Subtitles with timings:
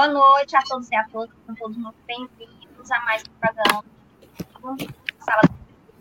[0.00, 3.84] Boa noite a todos e a todas, são todos muito bem-vindos a mais um programa
[5.18, 5.42] Sala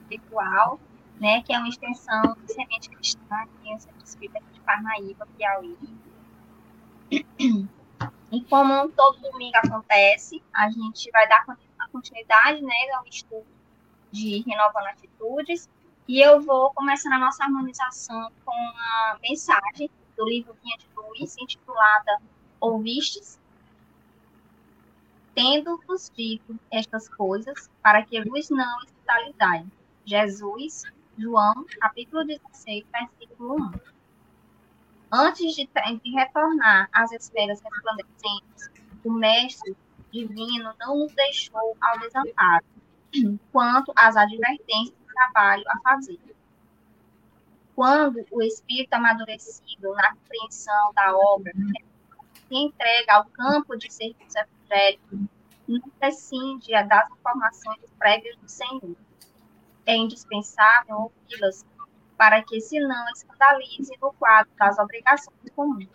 [0.07, 0.79] Virtual,
[1.19, 5.27] né, que é uma extensão do Semente Cristã, que é o Centro Espírita de Parnaíba,
[5.37, 5.77] Piauí.
[7.11, 11.45] E como todo domingo acontece, a gente vai dar
[11.91, 13.45] continuidade né, ao estudo
[14.13, 15.69] de Renovando Atitudes,
[16.07, 21.35] e eu vou começar a nossa harmonização com a mensagem do livro Vinha de Luz,
[21.37, 22.21] intitulada
[22.61, 23.38] Ouvistes?
[25.39, 29.71] Tendo-vos dito estas coisas, para que luz não espiritualidade.
[30.03, 30.83] Jesus,
[31.17, 33.71] João, capítulo 16, versículo 1.
[35.09, 35.69] Antes de,
[36.03, 38.69] de retornar às esferas resplandecentes,
[39.01, 39.77] o Mestre
[40.11, 42.65] Divino não nos deixou ao desamparo,
[43.53, 46.19] quanto às advertências do trabalho a fazer
[47.73, 51.53] quando o espírito amadurecido na compreensão da obra
[52.49, 55.29] se entrega ao campo de serviço evangélico,
[55.67, 58.95] não prescinde das informações prévias do Senhor.
[59.85, 61.63] É indispensável ouvi-las
[62.17, 65.87] para que se não escandalize no quadro das obrigações comuns.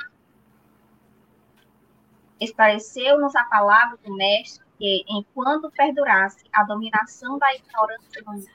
[2.41, 8.49] Esclareceu-nos a palavra do Mestre que, enquanto perdurasse a dominação da ignorância no mundo,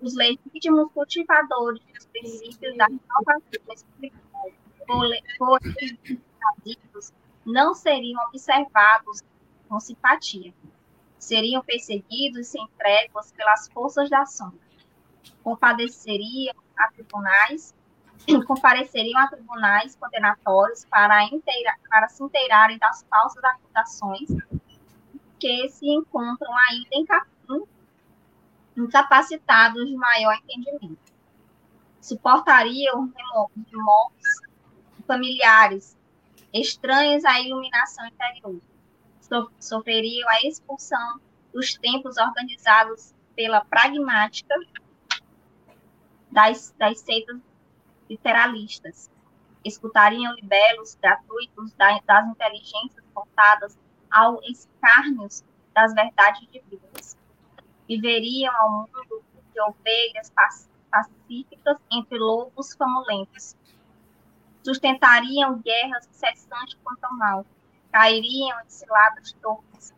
[0.00, 3.42] os legítimos cultivadores dos princípios da salvação
[3.74, 4.50] espiritual
[7.44, 9.22] não seriam observados
[9.68, 10.52] com simpatia.
[11.18, 14.60] Seriam perseguidos sem tréguas pelas forças da sombra.
[15.42, 17.74] Compadeceriam a tribunais,
[18.46, 24.28] compareceriam a tribunais condenatórios para, inteira, para se inteirarem das falsas acusações
[25.38, 27.06] que se encontram ainda em
[28.76, 30.98] incapacitados de maior entendimento.
[32.00, 33.10] Suportariam
[33.72, 34.42] remorsos
[35.06, 35.95] familiares,
[36.52, 38.60] estranhos à iluminação interior.
[39.58, 41.20] Sofreriam a expulsão
[41.52, 44.54] dos tempos organizados pela pragmática
[46.30, 47.40] das, das seitas
[48.08, 49.10] literalistas.
[49.64, 53.76] Escutariam libelos gratuitos das inteligências voltadas
[54.10, 55.28] ao escárnio
[55.74, 57.16] das verdades divinas
[57.88, 60.32] viveriam ao mundo de ovelhas
[60.90, 63.56] pacíficas entre lobos famulentos.
[64.66, 67.46] Sustentariam guerras incessantes contra o mal,
[67.92, 69.94] cairiam em ciladas torres,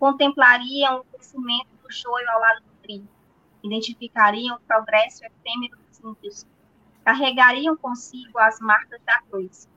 [0.00, 3.06] contemplariam o crescimento do joio ao lado do trigo,
[3.62, 6.44] identificariam o progresso efêmero dos ímpios,
[7.04, 9.68] carregariam consigo as marcas da cruz,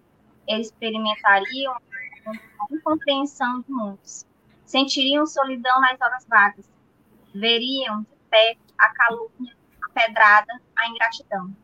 [0.47, 1.75] experimentariam
[2.25, 4.25] a incompreensão de muitos,
[4.65, 6.67] sentiriam solidão nas horas vagas,
[7.35, 11.55] veriam de pé a calúnia, a pedrada, a ingratidão.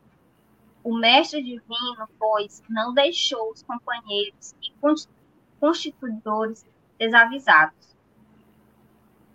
[0.82, 4.72] O mestre divino, pois, não deixou os companheiros e
[5.60, 6.64] constituidores
[6.98, 7.96] desavisados.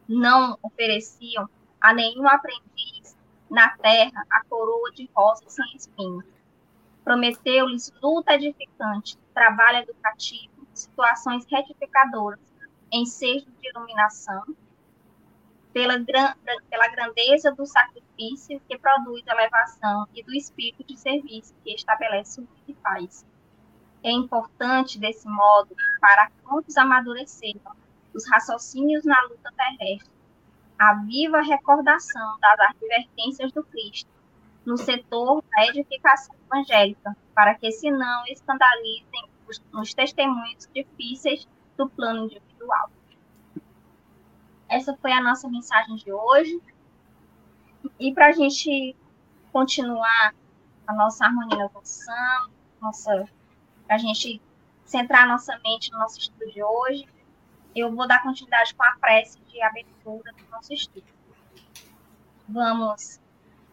[0.07, 3.15] Não ofereciam a nenhum aprendiz
[3.49, 6.25] na terra a coroa de rosas sem espinhos.
[7.03, 12.39] Prometeu-lhes luta edificante, trabalho educativo, situações retificadoras,
[12.91, 14.43] ensejo de iluminação,
[15.75, 15.99] pela,
[16.69, 22.47] pela grandeza do sacrifício que produz elevação e do espírito de serviço que estabelece o
[22.65, 23.25] e faz.
[24.01, 27.75] É importante, desse modo, para quantos amadureceram
[28.13, 30.13] os raciocínios na luta terrestre,
[30.79, 34.09] a viva recordação das advertências do Cristo
[34.65, 41.45] no setor da edificação evangélica, para que se não escandalizem os, os testemunhos difíceis
[41.77, 42.89] do plano individual.
[44.75, 46.61] Essa foi a nossa mensagem de hoje.
[47.97, 48.93] E para a gente
[49.49, 50.35] continuar
[50.85, 52.49] a nossa harmonia evolução,
[52.81, 53.25] nossa,
[53.87, 54.41] para a gente
[54.83, 57.07] centrar nossa mente no nosso estudo de hoje,
[57.73, 61.07] eu vou dar continuidade com a prece de abertura do nosso estudo.
[62.49, 63.21] Vamos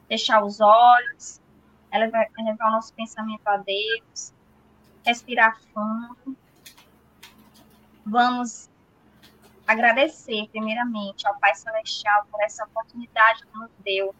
[0.06, 1.40] fechar os olhos,
[1.92, 4.32] elevar, elevar o nosso pensamento a Deus,
[5.04, 6.36] respirar fundo.
[8.06, 8.70] Vamos
[9.72, 14.14] agradecer, primeiramente, ao Pai Celestial por essa oportunidade que nos deu,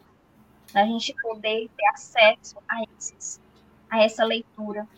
[0.73, 3.41] da gente poder ter acesso a, esses,
[3.91, 4.89] a essa leitura,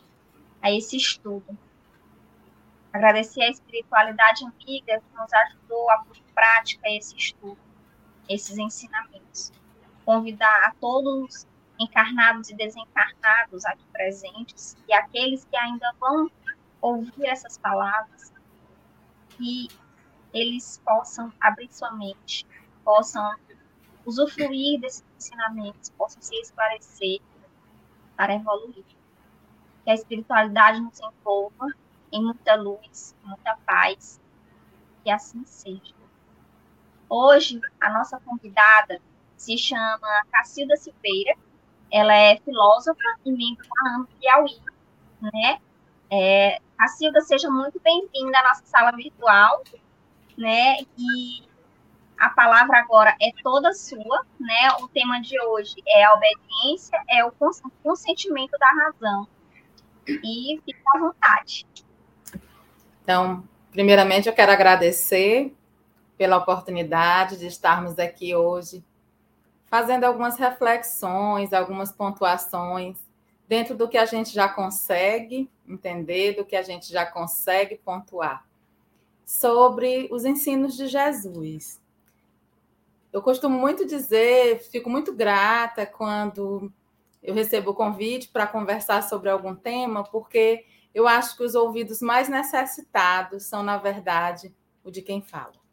[0.63, 1.59] a esse estudo.
[2.93, 7.59] Agradecer a espiritualidade amiga que nos ajudou a pôr em prática esse estudo,
[8.29, 9.53] esses ensinamentos.
[10.05, 11.47] Convidar a todos
[11.81, 16.31] encarnados e desencarnados aqui presentes e aqueles que ainda vão
[16.81, 18.33] ouvir essas palavras
[19.41, 19.69] e
[20.35, 22.45] eles possam abrir sua mente,
[22.85, 23.37] possam
[24.05, 27.21] usufruir desses ensinamentos, possam se esclarecer
[28.17, 28.85] para evoluir.
[29.85, 31.69] Que a espiritualidade nos envolva
[32.13, 34.21] em muita luz, muita paz
[35.03, 35.95] Que assim seja.
[37.09, 39.01] Hoje, a nossa convidada
[39.37, 41.37] se chama Cacilda Silveira.
[41.93, 44.61] Ela é filósofa e membro da AMP Piauí,
[45.21, 45.61] né?
[46.11, 49.63] É, Cacilda, seja muito bem-vinda à nossa sala virtual,
[50.37, 50.79] né?
[50.97, 51.43] E
[52.19, 54.71] a palavra agora é toda sua, né?
[54.81, 57.33] O tema de hoje é a obediência, é o
[57.83, 59.29] consentimento da razão.
[60.07, 61.67] E fique à vontade.
[63.03, 65.55] Então, primeiramente, eu quero agradecer
[66.17, 68.85] pela oportunidade de estarmos aqui hoje
[69.67, 72.97] fazendo algumas reflexões, algumas pontuações
[73.49, 78.45] dentro do que a gente já consegue entender, do que a gente já consegue pontuar
[79.25, 81.81] sobre os ensinos de Jesus.
[83.13, 86.73] Eu costumo muito dizer, fico muito grata quando
[87.23, 92.01] eu recebo o convite para conversar sobre algum tema, porque eu acho que os ouvidos
[92.01, 95.65] mais necessitados são, na verdade, o de quem fala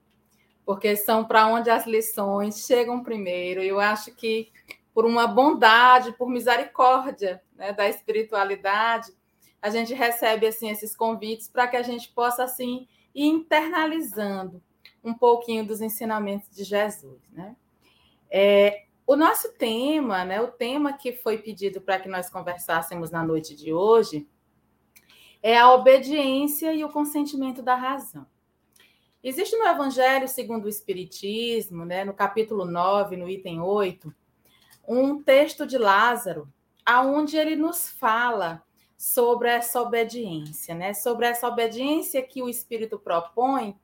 [0.65, 3.61] porque são para onde as lições chegam primeiro.
[3.61, 4.51] Eu acho que
[4.93, 9.11] por uma bondade, por misericórdia né, da espiritualidade,
[9.61, 14.61] a gente recebe assim esses convites para que a gente possa assim ir internalizando
[15.03, 17.55] um pouquinho dos ensinamentos de Jesus, né?
[18.29, 23.23] É, o nosso tema, né, o tema que foi pedido para que nós conversássemos na
[23.23, 24.25] noite de hoje,
[25.43, 28.25] é a obediência e o consentimento da razão.
[29.23, 34.13] Existe no Evangelho segundo o Espiritismo, né, no capítulo 9, no item 8,
[34.87, 36.47] um texto de Lázaro,
[36.85, 38.63] aonde ele nos fala
[39.01, 40.93] sobre essa obediência, né?
[40.93, 43.75] Sobre essa obediência que o Espírito propõe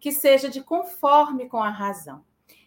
[0.00, 2.24] que seja de conforme com a razão.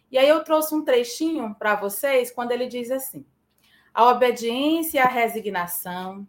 [0.08, 3.26] E aí eu trouxe um trechinho para vocês quando ele diz assim:
[3.92, 6.24] a obediência e a resignação,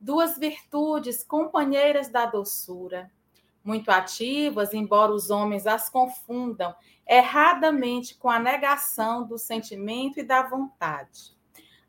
[0.00, 3.08] duas virtudes companheiras da doçura,
[3.62, 6.74] muito ativas, embora os homens as confundam
[7.06, 11.32] erradamente com a negação do sentimento e da vontade.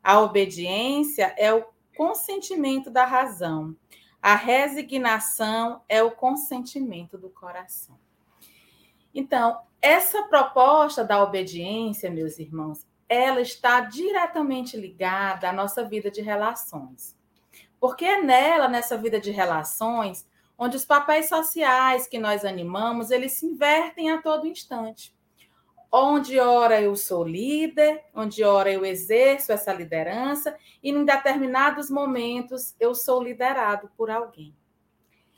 [0.00, 3.76] A obediência é o consentimento da razão.
[4.20, 7.98] A resignação é o consentimento do coração.
[9.14, 16.20] Então, essa proposta da obediência, meus irmãos, ela está diretamente ligada à nossa vida de
[16.20, 17.16] relações.
[17.78, 20.26] Porque é nela, nessa vida de relações,
[20.58, 25.13] onde os papéis sociais que nós animamos, eles se invertem a todo instante.
[25.96, 32.74] Onde ora eu sou líder, onde ora eu exerço essa liderança, e em determinados momentos
[32.80, 34.52] eu sou liderado por alguém.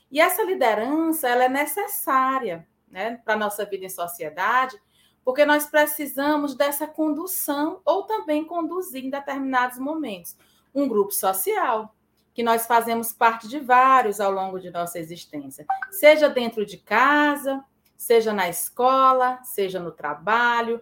[0.09, 4.81] E essa liderança, ela é necessária né, para a nossa vida em sociedade,
[5.23, 10.35] porque nós precisamos dessa condução ou também conduzir em determinados momentos
[10.73, 11.95] um grupo social,
[12.33, 17.63] que nós fazemos parte de vários ao longo de nossa existência, seja dentro de casa,
[17.97, 20.81] seja na escola, seja no trabalho,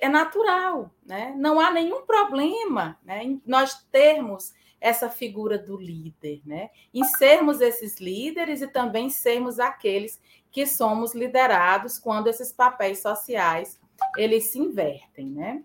[0.00, 1.34] é natural, né?
[1.36, 6.70] Não há nenhum problema, né, em nós termos essa figura do líder, né?
[6.92, 10.20] Em sermos esses líderes e também sermos aqueles
[10.50, 13.80] que somos liderados quando esses papéis sociais
[14.16, 15.62] eles se invertem, né?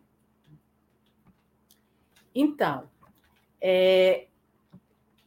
[2.34, 2.88] Então,
[3.60, 4.28] é,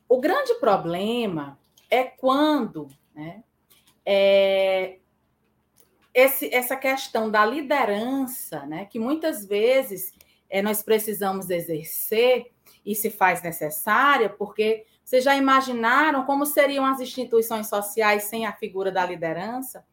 [0.09, 1.59] o grande problema
[1.91, 3.43] é quando né,
[4.07, 5.00] é,
[6.13, 10.13] esse, essa questão da liderança, né, que muitas vezes
[10.49, 12.51] é, nós precisamos exercer
[12.85, 18.53] e se faz necessária, porque vocês já imaginaram como seriam as instituições sociais sem a
[18.53, 19.85] figura da liderança?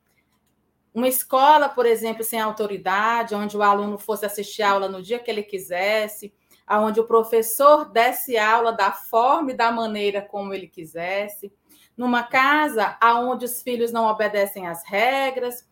[0.93, 5.29] Uma escola, por exemplo, sem autoridade, onde o aluno fosse assistir aula no dia que
[5.29, 6.33] ele quisesse,
[6.69, 11.53] onde o professor desse aula da forma e da maneira como ele quisesse,
[11.95, 15.67] numa casa onde os filhos não obedecem às regras,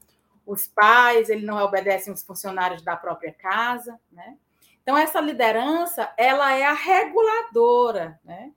[0.46, 4.38] os pais ele não obedecem os funcionários da própria casa, né?
[4.82, 8.52] Então essa liderança ela é a reguladora, né,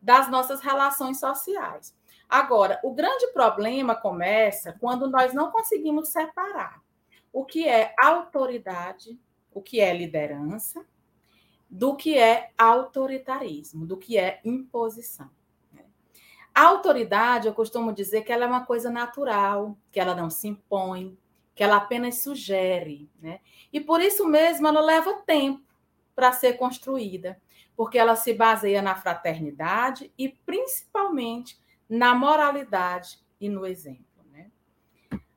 [0.00, 1.94] das nossas relações sociais.
[2.28, 6.80] Agora, o grande problema começa quando nós não conseguimos separar
[7.32, 9.18] o que é autoridade,
[9.52, 10.84] o que é liderança
[11.68, 15.30] do que é autoritarismo, do que é imposição.
[15.72, 15.84] Né?
[16.54, 20.48] A autoridade, eu costumo dizer que ela é uma coisa natural, que ela não se
[20.48, 21.16] impõe,
[21.54, 23.40] que ela apenas sugere, né?
[23.72, 25.62] E por isso mesmo ela leva tempo
[26.14, 27.40] para ser construída,
[27.76, 34.24] porque ela se baseia na fraternidade e principalmente na moralidade e no exemplo.
[34.30, 34.50] Né?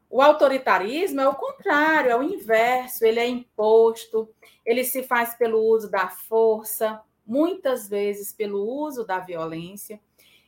[0.10, 4.29] O autoritarismo é o contrário, é o inverso, ele é imposto,
[4.65, 10.00] ele se faz pelo uso da força, muitas vezes pelo uso da violência,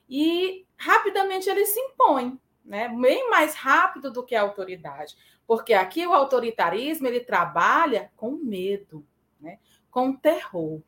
[0.09, 2.39] e rapidamente ele se impõe.
[2.63, 2.89] né?
[2.89, 5.15] bem mais rápido do que a autoridade.
[5.47, 9.03] Porque aqui o autoritarismo ele trabalha com medo,
[9.39, 9.59] né?
[9.89, 10.81] com terror.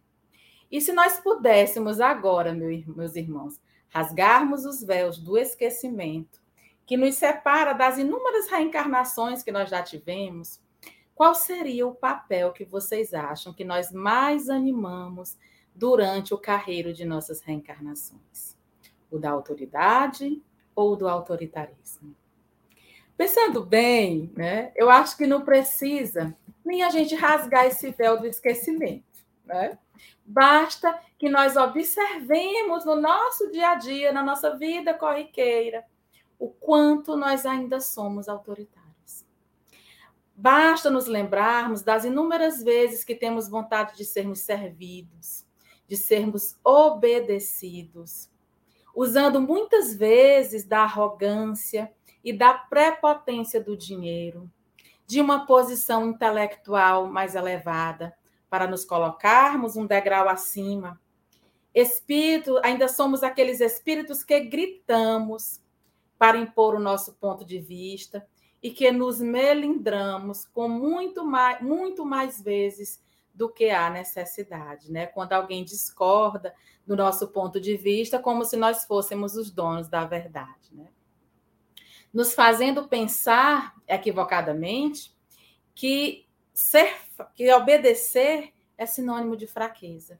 [0.69, 6.39] E se nós pudéssemos agora, meus irmãos, rasgarmos os véus do esquecimento,
[6.85, 10.59] que nos separa das inúmeras reencarnações que nós já tivemos,
[11.15, 15.37] qual seria o papel que vocês acham que nós mais animamos
[15.73, 18.57] durante o carreiro de nossas reencarnações?
[19.09, 20.41] O da autoridade
[20.75, 22.15] ou do autoritarismo?
[23.19, 26.33] Pensando bem, né, eu acho que não precisa
[26.63, 29.03] nem a gente rasgar esse véu do esquecimento.
[29.43, 29.77] Né?
[30.23, 35.83] Basta que nós observemos no nosso dia a dia, na nossa vida corriqueira,
[36.39, 39.25] o quanto nós ainda somos autoritários.
[40.33, 45.45] Basta nos lembrarmos das inúmeras vezes que temos vontade de sermos servidos,
[45.85, 48.31] de sermos obedecidos,
[48.95, 51.93] usando muitas vezes da arrogância
[52.29, 54.47] e da prepotência do dinheiro,
[55.07, 58.15] de uma posição intelectual mais elevada,
[58.47, 61.01] para nos colocarmos um degrau acima.
[61.73, 65.59] Espírito, ainda somos aqueles espíritos que gritamos
[66.19, 68.27] para impor o nosso ponto de vista
[68.61, 75.07] e que nos melindramos com muito mais, muito mais vezes do que há necessidade, né?
[75.07, 76.53] Quando alguém discorda
[76.85, 80.89] do nosso ponto de vista, como se nós fôssemos os donos da verdade, né?
[82.13, 85.15] Nos fazendo pensar equivocadamente
[85.75, 86.95] que ser,
[87.35, 90.19] que obedecer é sinônimo de fraqueza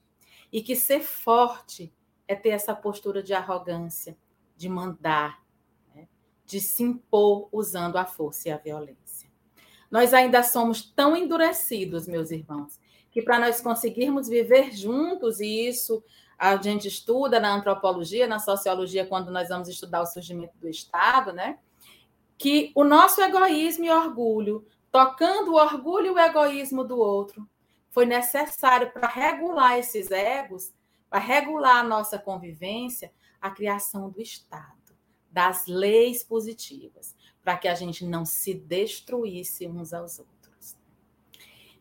[0.52, 1.94] e que ser forte
[2.28, 4.18] é ter essa postura de arrogância,
[4.56, 5.44] de mandar,
[5.96, 6.08] né?
[6.46, 9.30] de se impor usando a força e a violência.
[9.90, 12.80] Nós ainda somos tão endurecidos, meus irmãos,
[13.12, 16.04] que para nós conseguirmos viver juntos, e isso
[16.38, 21.34] a gente estuda na antropologia, na sociologia, quando nós vamos estudar o surgimento do Estado,
[21.34, 21.58] né?
[22.40, 27.48] Que o nosso egoísmo e orgulho tocando o orgulho e o egoísmo do outro.
[27.90, 30.74] Foi necessário para regular esses egos,
[31.10, 34.96] para regular a nossa convivência, a criação do Estado,
[35.32, 40.78] das leis positivas, para que a gente não se destruísse uns aos outros.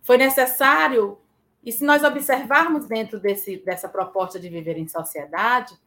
[0.02, 1.18] Foi necessário,
[1.62, 5.78] e se nós observarmos dentro desse, dessa proposta de viver em sociedade,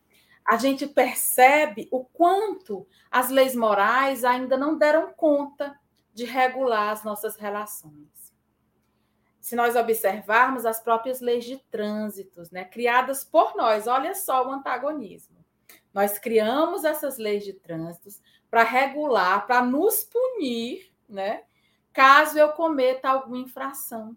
[0.46, 5.80] a gente percebe o quanto as leis morais ainda não deram conta
[6.14, 8.34] de regular as nossas relações.
[9.40, 14.52] Se nós observarmos as próprias leis de trânsito, né, criadas por nós, olha só o
[14.52, 15.38] antagonismo.
[15.94, 18.10] Nós criamos essas leis de trânsito
[18.50, 21.44] para regular, para nos punir, né,
[21.92, 24.16] caso eu cometa alguma infração.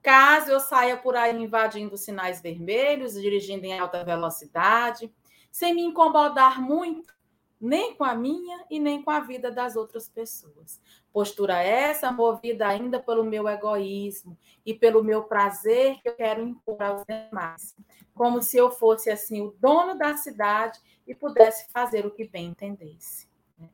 [0.00, 5.12] Caso eu saia por aí invadindo sinais vermelhos, dirigindo em alta velocidade,
[5.50, 7.18] sem me incomodar muito
[7.60, 10.80] nem com a minha e nem com a vida das outras pessoas.
[11.12, 16.80] Postura essa movida ainda pelo meu egoísmo e pelo meu prazer que eu quero impor
[16.80, 17.74] aos demais,
[18.14, 22.46] como se eu fosse assim o dono da cidade e pudesse fazer o que bem
[22.46, 23.28] entendesse.
[23.58, 23.68] Né?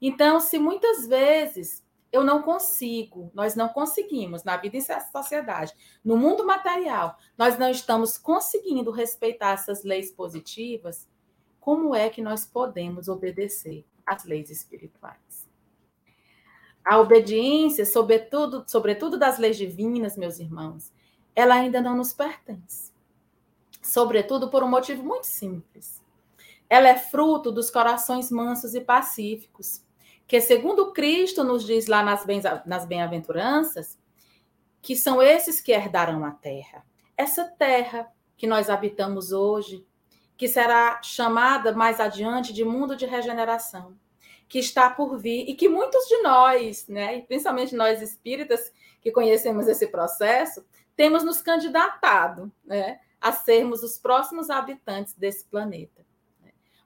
[0.00, 5.72] Então, se muitas vezes eu não consigo, nós não conseguimos na vida em sociedade,
[6.04, 11.08] no mundo material, nós não estamos conseguindo respeitar essas leis positivas,
[11.62, 15.48] como é que nós podemos obedecer às leis espirituais?
[16.84, 20.92] A obediência, sobretudo, sobretudo das leis divinas, meus irmãos,
[21.36, 22.90] ela ainda não nos pertence.
[23.80, 26.02] Sobretudo por um motivo muito simples.
[26.68, 29.84] Ela é fruto dos corações mansos e pacíficos,
[30.26, 32.02] que, segundo Cristo nos diz lá
[32.66, 33.96] nas bem-aventuranças,
[34.80, 36.84] que são esses que herdarão a terra.
[37.16, 39.86] Essa terra que nós habitamos hoje,
[40.42, 43.96] que será chamada mais adiante de mundo de regeneração,
[44.48, 49.68] que está por vir e que muitos de nós, né, principalmente nós espíritas que conhecemos
[49.68, 56.04] esse processo, temos nos candidatado né, a sermos os próximos habitantes desse planeta.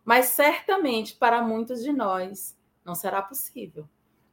[0.04, 3.88] Mas certamente para muitos de nós não será possível,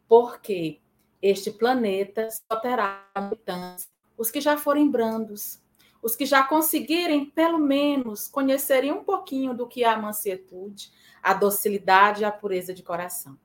[0.05, 0.81] porque
[1.21, 5.62] este planeta só terá habitantes os que já forem brandos,
[6.03, 10.91] os que já conseguirem, pelo menos, conhecerem um pouquinho do que é a mansietude,
[11.21, 13.37] a docilidade e a pureza de coração.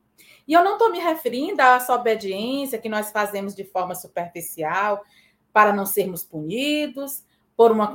[0.46, 5.04] E eu não estou me referindo a essa obediência que nós fazemos de forma superficial
[5.52, 7.24] para não sermos punidos,
[7.56, 7.90] por uma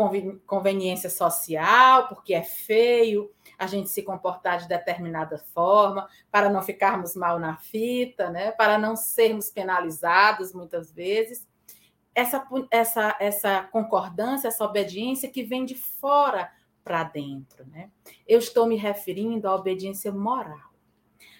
[0.45, 7.15] conveniência social, porque é feio a gente se comportar de determinada forma, para não ficarmos
[7.15, 8.51] mal na fita, né?
[8.51, 11.47] para não sermos penalizados muitas vezes
[12.15, 16.51] essa, essa, essa concordância, essa obediência que vem de fora
[16.83, 17.65] para dentro.
[17.67, 17.89] Né?
[18.27, 20.73] Eu estou me referindo à obediência moral.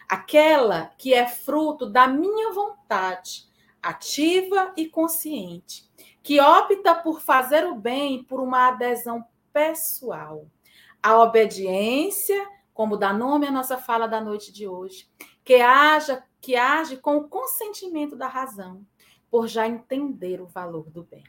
[0.08, 3.48] aquela que é fruto da minha vontade,
[3.82, 5.90] ativa e consciente,
[6.22, 10.46] que opta por fazer o bem por uma adesão pessoal.
[11.02, 15.10] A obediência, como dá nome à nossa fala da noite de hoje,
[15.44, 18.86] que haja, que age com o consentimento da razão,
[19.34, 21.24] por já entender o valor do bem.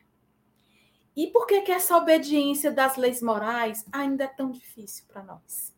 [1.16, 5.74] E por que, que essa obediência das leis morais ainda é tão difícil para nós?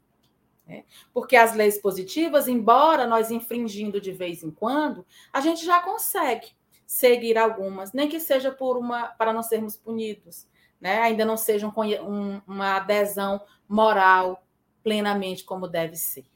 [0.66, 0.82] É,
[1.14, 6.48] porque as leis positivas, embora nós infringindo de vez em quando, a gente já consegue
[6.84, 10.48] seguir algumas, nem que seja por uma para não sermos punidos,
[10.80, 10.98] né?
[11.02, 14.44] ainda não seja um, um, uma adesão moral
[14.82, 16.26] plenamente como deve ser.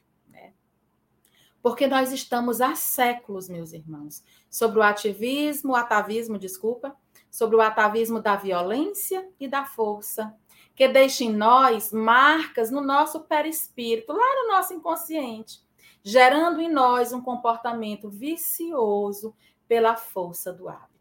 [1.61, 6.95] Porque nós estamos há séculos, meus irmãos, sobre o ativismo, o atavismo, desculpa,
[7.29, 10.35] sobre o atavismo da violência e da força,
[10.75, 15.61] que deixa em nós marcas no nosso perispírito, lá no nosso inconsciente,
[16.03, 19.35] gerando em nós um comportamento vicioso
[19.67, 20.91] pela força do hábito.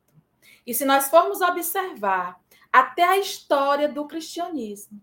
[0.66, 2.38] E se nós formos observar
[2.72, 5.00] até a história do cristianismo,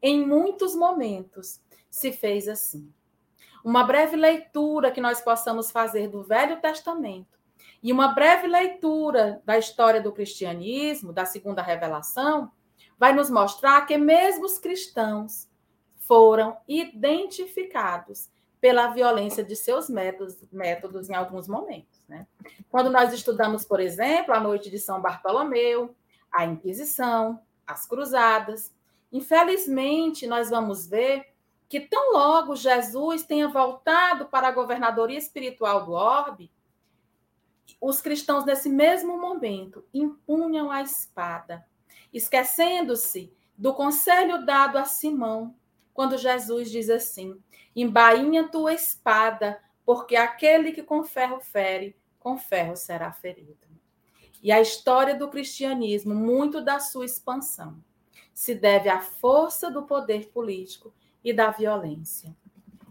[0.00, 1.60] em muitos momentos
[1.90, 2.92] se fez assim.
[3.64, 7.38] Uma breve leitura que nós possamos fazer do Velho Testamento
[7.82, 12.50] e uma breve leitura da história do cristianismo, da segunda revelação,
[12.98, 15.48] vai nos mostrar que mesmo os cristãos
[15.96, 18.28] foram identificados
[18.60, 22.02] pela violência de seus métodos, métodos em alguns momentos.
[22.08, 22.26] Né?
[22.68, 25.94] Quando nós estudamos, por exemplo, a noite de São Bartolomeu,
[26.32, 28.74] a Inquisição, as Cruzadas,
[29.12, 31.26] infelizmente nós vamos ver
[31.68, 36.50] que tão logo Jesus tenha voltado para a governadoria espiritual do orbe,
[37.80, 41.64] os cristãos, nesse mesmo momento, impunham a espada,
[42.12, 45.54] esquecendo-se do conselho dado a Simão,
[45.92, 47.40] quando Jesus diz assim:
[47.76, 53.58] embainha tua espada, porque aquele que com ferro fere, com ferro será ferido.
[54.42, 57.82] E a história do cristianismo, muito da sua expansão,
[58.32, 62.34] se deve à força do poder político e da violência.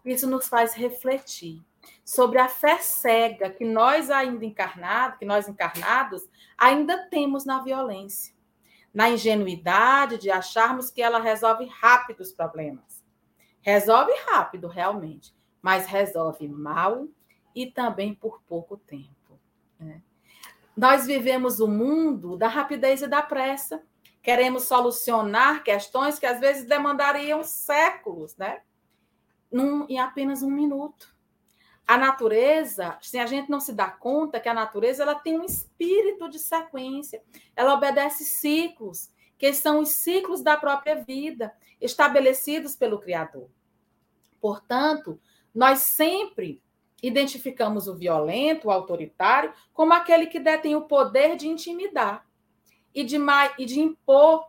[0.06, 1.62] Isso nos faz refletir
[2.04, 8.34] sobre a fé cega que nós ainda encarnados, que nós encarnados ainda temos na violência,
[8.94, 13.04] na ingenuidade de acharmos que ela resolve rápido os problemas.
[13.62, 17.08] Resolve rápido, realmente, mas resolve mal
[17.54, 19.40] e também por pouco tempo.
[19.80, 20.02] Né?
[20.76, 23.82] Nós vivemos o mundo da rapidez e da pressa.
[24.28, 28.62] Queremos solucionar questões que às vezes demandariam séculos, né?
[29.50, 31.16] Num, em apenas um minuto
[31.88, 35.46] a natureza, se a gente não se dá conta que a natureza ela tem um
[35.46, 37.24] espírito de sequência,
[37.56, 43.50] ela obedece ciclos, que são os ciclos da própria vida, estabelecidos pelo Criador.
[44.42, 45.18] Portanto,
[45.56, 46.62] nós sempre
[47.02, 52.27] identificamos o violento, o autoritário, como aquele que detém o poder de intimidar
[52.98, 53.18] e de,
[53.58, 54.46] e de impor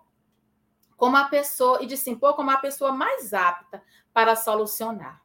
[0.96, 3.82] como a pessoa e de se impor como a pessoa mais apta
[4.12, 5.22] para solucionar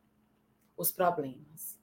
[0.78, 1.74] os problemas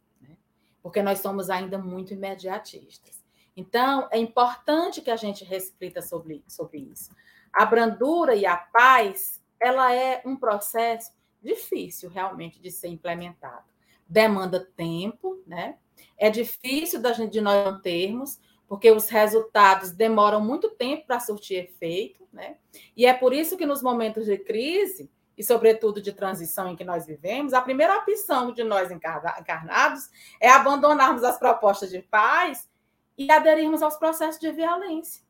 [0.82, 3.22] porque nós somos ainda muito imediatistas.
[3.56, 7.14] Então, é importante que a gente reflita sobre, sobre isso.
[7.52, 13.64] A brandura e a paz, ela é um processo difícil realmente de ser implementado.
[14.08, 15.78] Demanda tempo, né?
[16.16, 22.24] É difícil de nós não termos, porque os resultados demoram muito tempo para surtir efeito,
[22.32, 22.56] né?
[22.96, 26.84] E é por isso que nos momentos de crise, e, sobretudo, de transição em que
[26.84, 30.08] nós vivemos, a primeira opção de nós encarnados
[30.40, 32.70] é abandonarmos as propostas de paz
[33.18, 35.24] e aderirmos aos processos de violência.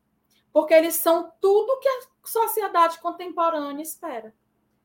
[0.53, 4.35] Porque eles são tudo que a sociedade contemporânea espera.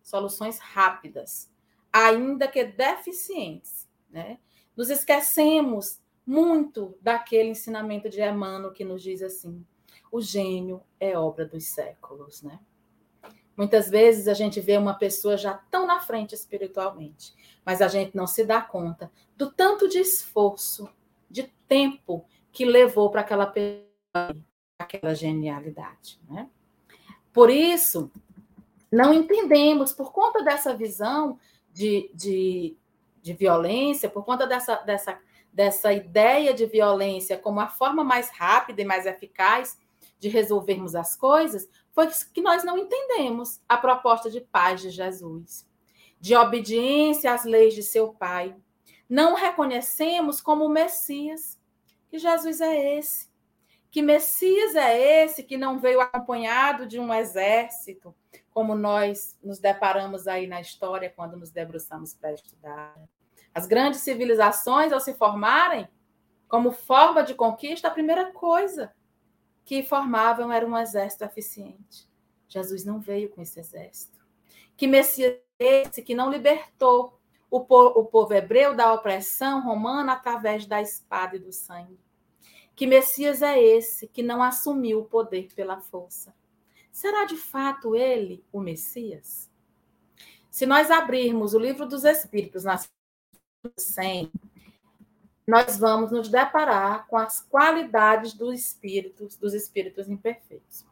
[0.02, 1.50] Soluções rápidas,
[1.92, 3.86] ainda que deficientes.
[4.08, 4.38] Né?
[4.74, 9.64] Nos esquecemos muito daquele ensinamento de Emmanuel que nos diz assim:
[10.10, 12.42] o gênio é obra dos séculos.
[12.42, 12.58] Né?
[13.56, 17.34] Muitas vezes a gente vê uma pessoa já tão na frente espiritualmente,
[17.64, 20.88] mas a gente não se dá conta do tanto de esforço,
[21.30, 23.86] de tempo que levou para aquela pessoa
[24.78, 26.48] aquela genialidade, né?
[27.32, 28.10] Por isso,
[28.90, 31.38] não entendemos, por conta dessa visão
[31.72, 32.76] de, de,
[33.22, 35.18] de violência, por conta dessa, dessa,
[35.56, 39.78] dessa ideia de violência como a forma mais rápida e mais eficaz
[40.18, 45.66] de resolvermos as coisas, foi que nós não entendemos a proposta de paz de Jesus,
[46.20, 48.54] de obediência às leis de seu Pai.
[49.08, 51.58] Não reconhecemos como Messias,
[52.10, 53.30] que Jesus é esse.
[53.90, 58.14] Que Messias é esse que não veio acompanhado de um exército,
[58.50, 62.94] como nós nos deparamos aí na história quando nos debruçamos para estudar.
[63.56, 65.88] As grandes civilizações, ao se formarem
[66.46, 68.92] como forma de conquista, a primeira coisa
[69.64, 72.06] que formavam era um exército eficiente.
[72.46, 74.22] Jesus não veio com esse exército.
[74.76, 77.18] Que Messias esse que não libertou
[77.50, 81.98] o povo, o povo hebreu da opressão romana através da espada e do sangue?
[82.74, 86.34] Que Messias é esse que não assumiu o poder pela força?
[86.92, 89.50] Será de fato ele o Messias?
[90.50, 92.76] Se nós abrirmos o livro dos Espíritos na
[93.76, 94.30] 100,
[95.46, 100.84] nós vamos nos deparar com as qualidades dos espíritos, dos espíritos imperfeitos.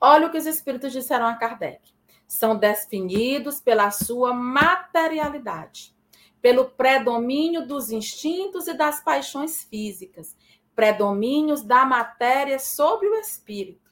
[0.00, 1.80] Olha o que os espíritos disseram a Kardec.
[2.26, 5.94] São definidos pela sua materialidade,
[6.42, 10.36] pelo predomínio dos instintos e das paixões físicas,
[10.74, 13.90] predomínios da matéria sobre o espírito.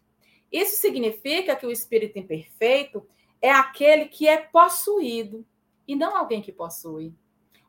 [0.51, 3.07] Isso significa que o espírito imperfeito
[3.41, 5.47] é aquele que é possuído
[5.87, 7.15] e não alguém que possui.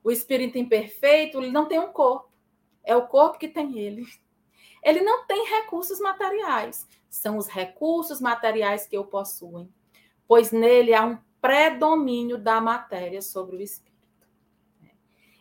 [0.04, 2.30] O espírito imperfeito ele não tem um corpo,
[2.84, 4.06] é o corpo que tem ele.
[4.84, 9.70] Ele não tem recursos materiais, são os recursos materiais que o possuem,
[10.28, 13.90] pois nele há um predomínio da matéria sobre o espírito.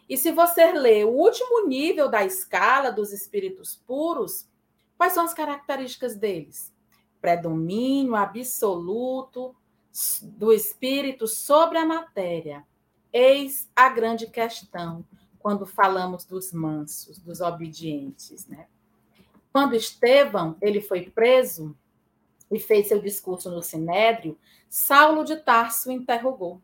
[0.08, 4.48] E se você ler o último nível da escala dos espíritos puros,
[4.96, 6.72] quais são as características deles?
[7.20, 9.54] Predomínio absoluto
[10.22, 12.66] do espírito sobre a matéria.
[13.12, 15.04] Eis a grande questão
[15.38, 18.66] quando falamos dos mansos, dos obedientes, né?
[19.52, 21.76] Quando Estevão ele foi preso
[22.50, 26.60] e fez seu discurso no Sinédrio, Saulo de Tarso interrogou: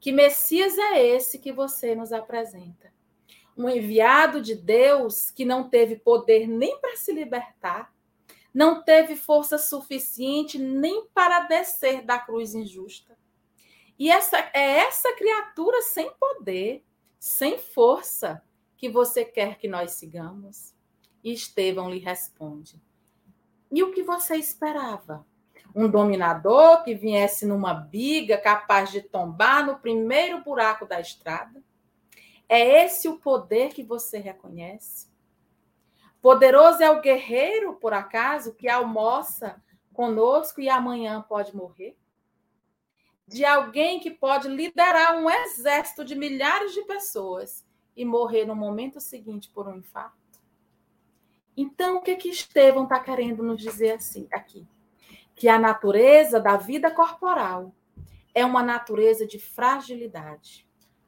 [0.00, 2.92] que Messias é esse que você nos apresenta?
[3.56, 7.92] Um enviado de Deus que não teve poder nem para se libertar,
[8.54, 13.17] não teve força suficiente nem para descer da cruz injusta.
[13.98, 16.84] E essa é essa criatura sem poder,
[17.18, 18.42] sem força,
[18.76, 20.74] que você quer que nós sigamos?
[21.24, 22.80] E Estevão lhe responde:
[23.72, 25.26] E o que você esperava?
[25.74, 31.62] um dominador que viesse numa biga capaz de tombar no primeiro buraco da estrada?
[32.48, 35.06] É esse o poder que você reconhece?
[36.20, 41.96] Poderoso é o guerreiro, por acaso, que almoça conosco e amanhã pode morrer?
[43.28, 47.64] De alguém que pode liderar um exército de milhares de pessoas
[47.94, 50.16] e morrer no momento seguinte por um infarto?
[51.56, 54.66] Então, o que que Estevão está querendo nos dizer assim aqui?
[55.38, 57.72] que a natureza da vida corporal
[58.34, 60.66] é uma natureza de fragilidade.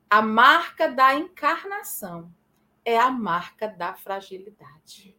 [0.09, 2.33] A marca da encarnação
[2.85, 5.16] é a marca da fragilidade.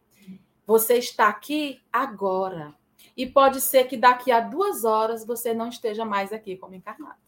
[0.66, 2.74] Você está aqui agora.
[3.16, 7.20] E pode ser que daqui a duas horas você não esteja mais aqui como encarnado.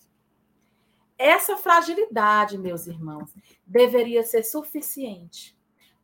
[1.17, 3.33] Essa fragilidade, meus irmãos,
[3.67, 5.57] deveria ser suficiente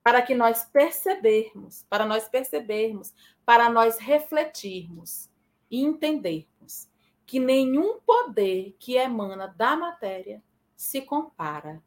[0.03, 3.15] para que nós percebermos, para nós percebermos,
[3.45, 5.29] para nós refletirmos
[5.71, 6.89] e entendermos
[7.27, 10.43] que nenhum poder que emana da matéria
[10.77, 11.83] se compara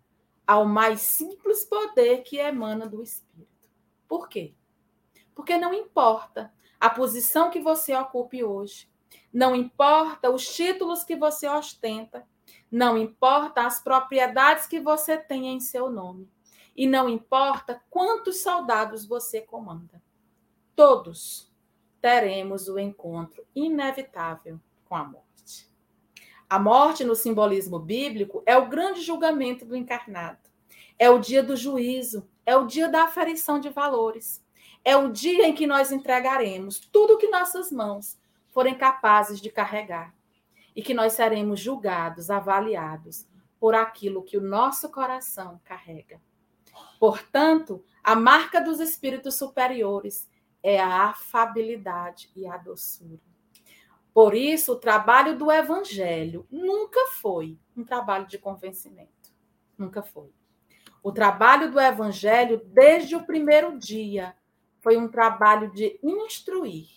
[0.46, 3.70] ao mais simples poder que emana do espírito.
[4.08, 4.54] Por quê?
[5.34, 6.54] Porque não importa
[6.84, 8.90] a posição que você ocupe hoje,
[9.32, 12.28] não importa os títulos que você ostenta,
[12.70, 16.30] não importa as propriedades que você tem em seu nome,
[16.76, 20.04] e não importa quantos soldados você comanda.
[20.76, 21.50] Todos
[22.02, 25.72] teremos o encontro inevitável com a morte.
[26.50, 30.50] A morte, no simbolismo bíblico, é o grande julgamento do encarnado.
[31.00, 34.43] É o dia do juízo, é o dia da aferição de valores.
[34.84, 38.18] É o dia em que nós entregaremos tudo que nossas mãos
[38.52, 40.14] forem capazes de carregar
[40.76, 43.26] e que nós seremos julgados, avaliados
[43.60, 46.22] por aquilo que o nosso coração carrega.
[47.00, 50.30] Portanto, a marca dos espíritos superiores
[50.62, 53.22] é a afabilidade e a doçura.
[54.14, 59.34] Por isso, o trabalho do evangelho nunca foi um trabalho de convencimento.
[59.78, 60.32] Nunca foi.
[61.02, 64.36] O trabalho do evangelho, desde o primeiro dia,
[64.84, 66.90] foi um trabalho de instruir,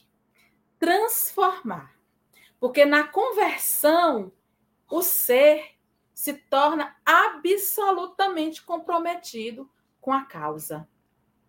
[0.76, 1.96] transformar.
[2.58, 4.32] Porque na conversão,
[4.90, 5.76] o ser
[6.12, 9.70] se torna absolutamente comprometido
[10.00, 10.88] com a causa.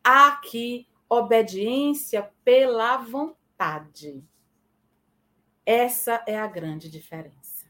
[0.04, 4.24] Há aqui obediência pela vontade.
[5.66, 7.66] Essa é a grande diferença.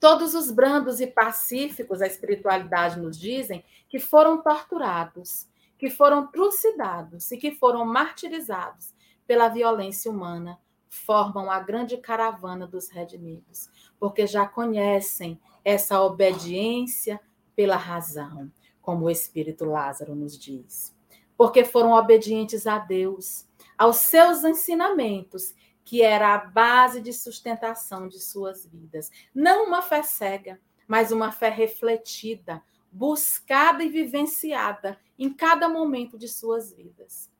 [0.00, 5.49] Todos os brandos e pacíficos, a espiritualidade nos dizem, que foram torturados,
[5.80, 8.92] que foram trucidados e que foram martirizados
[9.26, 17.18] pela violência humana, formam a grande caravana dos redimidos, porque já conhecem essa obediência
[17.56, 20.94] pela razão, como o espírito Lázaro nos diz,
[21.34, 28.20] porque foram obedientes a Deus, aos seus ensinamentos, que era a base de sustentação de
[28.20, 29.10] suas vidas.
[29.34, 36.28] Não uma fé cega, mas uma fé refletida, buscada e vivenciada em cada momento de
[36.28, 37.30] suas vidas.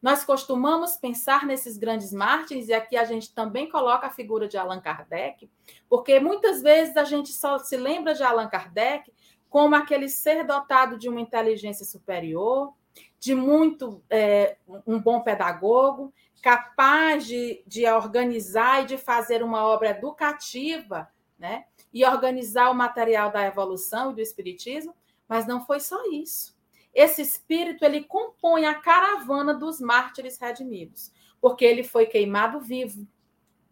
[0.00, 4.56] Nós costumamos pensar nesses grandes mártires, e aqui a gente também coloca a figura de
[4.56, 5.50] Allan Kardec,
[5.88, 9.12] porque muitas vezes a gente só se lembra de Allan Kardec
[9.50, 12.72] como aquele ser dotado de uma inteligência superior,
[13.18, 14.56] de muito é,
[14.86, 21.64] um bom pedagogo, capaz de, de organizar e de fazer uma obra educativa, né?
[21.92, 24.94] E organizar o material da evolução e do espiritismo,
[25.28, 26.56] mas não foi só isso.
[26.94, 33.06] Esse espírito ele compõe a caravana dos mártires redimidos, porque ele foi queimado vivo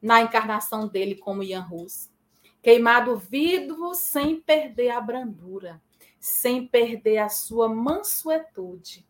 [0.01, 2.11] na encarnação dele como Ian Rus.
[2.63, 5.81] Queimado vivo sem perder a brandura,
[6.19, 9.07] sem perder a sua mansuetude,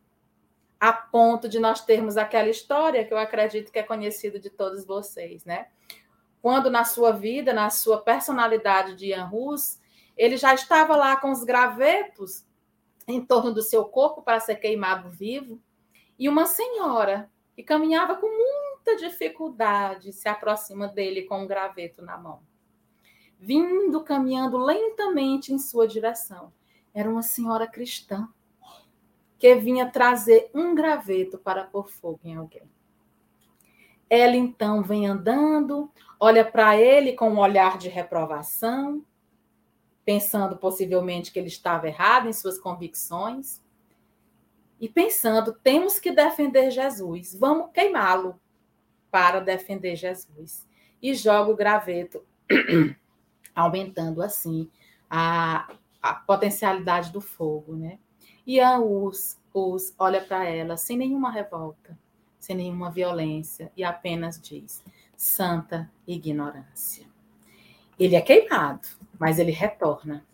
[0.79, 4.85] a ponto de nós termos aquela história que eu acredito que é conhecida de todos
[4.85, 5.69] vocês, né?
[6.47, 9.81] Quando na sua vida, na sua personalidade de Ian Rus,
[10.17, 12.47] ele já estava lá com os gravetos
[13.05, 15.61] em torno do seu corpo para ser queimado vivo,
[16.17, 22.17] e uma senhora que caminhava com muita dificuldade se aproxima dele com um graveto na
[22.17, 22.41] mão.
[23.41, 26.53] Vindo caminhando lentamente em sua direção.
[26.95, 28.29] Era uma senhora cristã
[29.37, 32.76] que vinha trazer um graveto para pôr fogo em alguém.
[34.09, 39.05] Ela então vem andando, olha para ele com um olhar de reprovação,
[40.05, 43.61] pensando possivelmente que ele estava errado em suas convicções,
[44.81, 48.39] e pensando: temos que defender Jesus, vamos queimá-lo
[49.11, 50.67] para defender Jesus.
[51.01, 52.25] E joga o graveto,
[53.55, 54.71] aumentando assim
[55.09, 57.99] a, a potencialidade do fogo, né?
[58.47, 59.39] E a Us
[59.99, 61.99] olha para ela sem nenhuma revolta,
[62.47, 64.81] sem nenhuma violência, e apenas diz:
[65.17, 67.05] santa ignorância.
[67.99, 68.87] Ele é queimado,
[69.19, 70.25] mas ele retorna.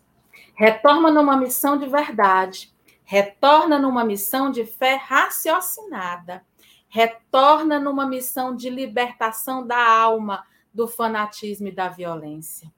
[0.53, 2.71] Retorna numa missão de verdade,
[3.03, 6.45] retorna numa missão de fé raciocinada,
[6.87, 12.71] retorna numa missão de libertação da alma do fanatismo e da violência.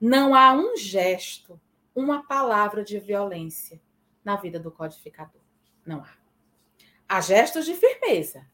[0.00, 1.60] Não há um gesto,
[1.92, 3.80] uma palavra de violência
[4.24, 5.42] na vida do codificador.
[5.84, 6.12] Não há.
[7.08, 8.46] Há gestos de firmeza.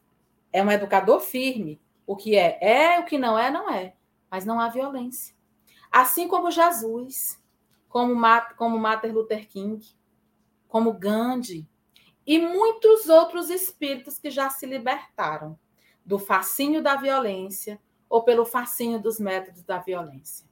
[0.53, 1.81] É um educador firme.
[2.07, 3.95] O que é, é, o que não é, não é.
[4.31, 5.35] Mas não há violência.
[5.91, 7.41] Assim como Jesus,
[7.89, 8.15] como,
[8.55, 9.85] como Martin Luther King,
[10.67, 11.67] como Gandhi
[12.25, 15.59] e muitos outros espíritos que já se libertaram
[16.05, 20.47] do fascínio da violência ou pelo fascínio dos métodos da violência.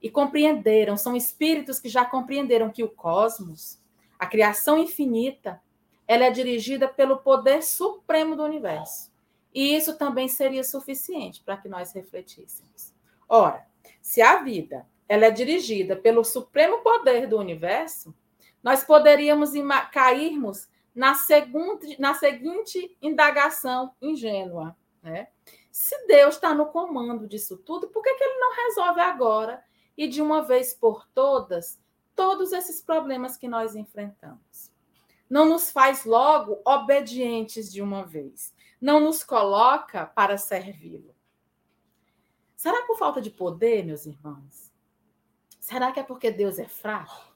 [0.00, 3.80] E compreenderam, são espíritos que já compreenderam que o cosmos,
[4.18, 5.60] a criação infinita,
[6.06, 9.10] ela é dirigida pelo poder supremo do universo.
[9.56, 12.92] E isso também seria suficiente para que nós refletíssemos.
[13.26, 13.66] Ora,
[14.02, 18.14] se a vida ela é dirigida pelo supremo poder do universo,
[18.62, 19.52] nós poderíamos
[19.90, 24.76] cairmos na, segunda, na seguinte indagação ingênua.
[25.02, 25.28] Né?
[25.72, 29.64] Se Deus está no comando disso tudo, por que, que ele não resolve agora
[29.96, 31.80] e de uma vez por todas
[32.14, 34.70] todos esses problemas que nós enfrentamos?
[35.30, 41.14] Não nos faz logo obedientes de uma vez, não nos coloca para servi-lo.
[42.56, 44.72] Será por falta de poder, meus irmãos?
[45.60, 47.34] Será que é porque Deus é fraco?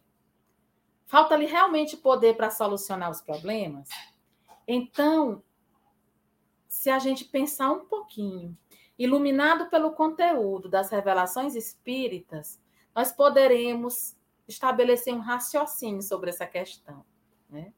[1.07, 3.89] Falta-lhe realmente poder para solucionar os problemas?
[4.67, 5.43] Então,
[6.69, 8.57] se a gente pensar um pouquinho,
[8.97, 12.61] iluminado pelo conteúdo das revelações espíritas,
[12.95, 17.05] nós poderemos estabelecer um raciocínio sobre essa questão.
[17.49, 17.73] Né?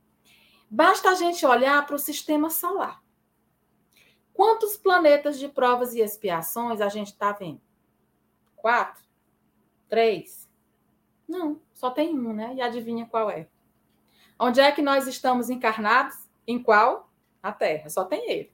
[0.70, 3.02] Basta a gente olhar para o sistema solar.
[4.34, 7.60] Quantos planetas de provas e expiações a gente está vendo?
[8.56, 9.02] Quatro?
[9.88, 10.48] Três?
[11.28, 12.54] Não, só tem um, né?
[12.54, 13.48] E adivinha qual é?
[14.38, 16.16] Onde é que nós estamos encarnados?
[16.46, 17.10] Em qual?
[17.42, 18.52] A Terra, só tem ele.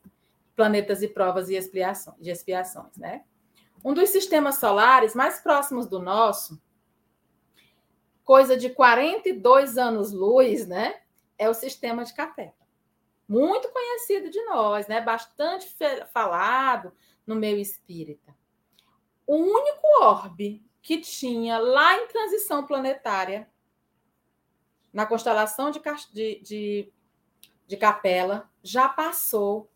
[0.57, 3.25] Planetas e provas e expiações, de expiações, né?
[3.85, 6.61] Um dos sistemas solares mais próximos do nosso,
[8.25, 11.01] coisa de 42 anos-luz, né?
[11.39, 12.58] É o sistema de Capela
[13.29, 15.01] muito conhecido de nós, né?
[15.01, 15.69] Bastante
[16.13, 16.93] falado
[17.27, 18.35] no meio espírita.
[19.27, 23.49] O único orbe que tinha lá em transição planetária,
[24.91, 25.81] na constelação de,
[26.13, 26.93] de, de,
[27.67, 29.71] de Capela, já passou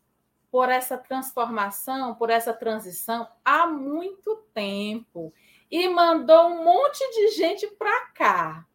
[0.49, 5.33] por essa transformação, por essa transição há muito tempo
[5.69, 8.67] e mandou um monte de gente para cá.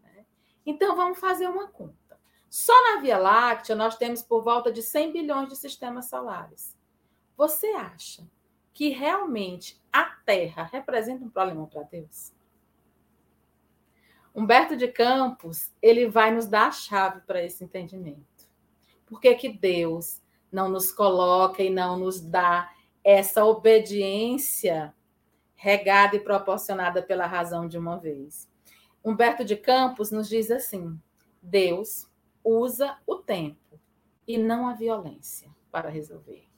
[0.00, 0.24] Né?
[0.64, 2.05] Então vamos fazer uma conta.
[2.58, 6.74] Só na Via Láctea nós temos por volta de 100 bilhões de sistemas solares.
[7.36, 8.26] Você acha
[8.72, 12.32] que realmente a Terra representa um problema para Deus?
[14.34, 18.48] Humberto de Campos, ele vai nos dar a chave para esse entendimento.
[19.04, 22.72] Por que, que Deus não nos coloca e não nos dá
[23.04, 24.94] essa obediência
[25.54, 28.48] regada e proporcionada pela razão de uma vez?
[29.04, 30.98] Humberto de Campos nos diz assim:
[31.42, 32.08] Deus
[32.46, 33.80] usa o tempo
[34.26, 36.48] e não a violência para resolver.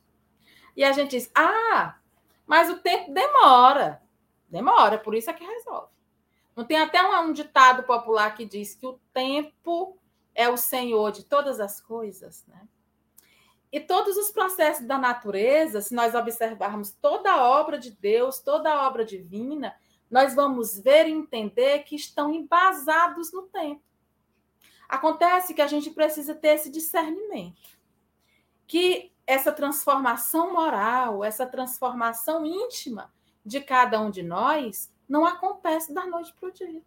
[0.77, 1.99] E a gente diz: ah,
[2.47, 4.03] mas o tempo demora.
[4.49, 5.93] Demora, por isso é que resolve.
[6.55, 9.99] Não tem até um, um ditado popular que diz que o tempo
[10.35, 12.67] é o senhor de todas as coisas, né?
[13.71, 18.73] E todos os processos da natureza, se nós observarmos toda a obra de Deus, toda
[18.73, 19.75] a obra divina,
[20.11, 23.83] nós vamos ver e entender que estão embasados no tempo.
[24.89, 27.79] Acontece que a gente precisa ter esse discernimento.
[28.67, 33.13] Que essa transformação moral, essa transformação íntima
[33.45, 36.83] de cada um de nós, não acontece da noite para o dia.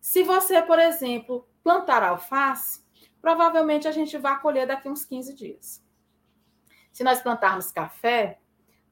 [0.00, 2.82] Se você, por exemplo, plantar alface,
[3.20, 5.84] provavelmente a gente vai colher daqui uns 15 dias.
[6.92, 8.40] Se nós plantarmos café,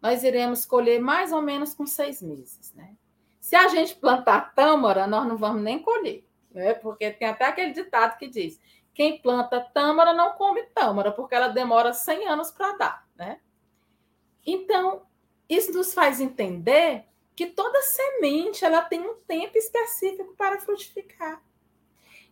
[0.01, 2.73] nós iremos colher mais ou menos com seis meses.
[2.75, 2.95] Né?
[3.41, 6.25] Se a gente plantar tâmara, nós não vamos nem colher,
[6.57, 6.73] né?
[6.73, 8.59] porque tem até aquele ditado que diz:
[8.95, 13.09] quem planta tâmara não come tâmara, porque ela demora 100 anos para dar.
[13.15, 13.39] Né?
[14.45, 15.03] Então,
[15.49, 21.43] isso nos faz entender que toda semente ela tem um tempo específico para frutificar.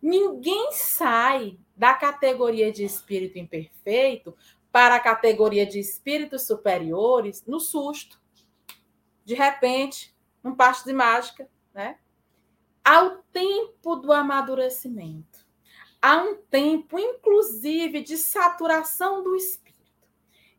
[0.02, 4.34] Ninguém sai da categoria de espírito imperfeito
[4.72, 8.18] para a categoria de espíritos superiores no susto.
[9.22, 11.98] De repente, um passo de mágica, né?
[12.84, 15.44] Ao tempo do amadurecimento.
[16.00, 19.64] Há um tempo, inclusive, de saturação do espírito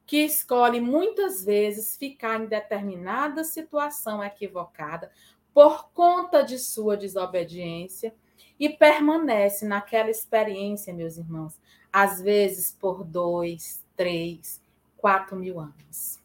[0.05, 5.11] que escolhe muitas vezes ficar em determinada situação equivocada
[5.53, 8.13] por conta de sua desobediência
[8.59, 11.59] e permanece naquela experiência, meus irmãos,
[11.91, 14.61] às vezes por dois, três,
[14.97, 16.19] quatro mil anos,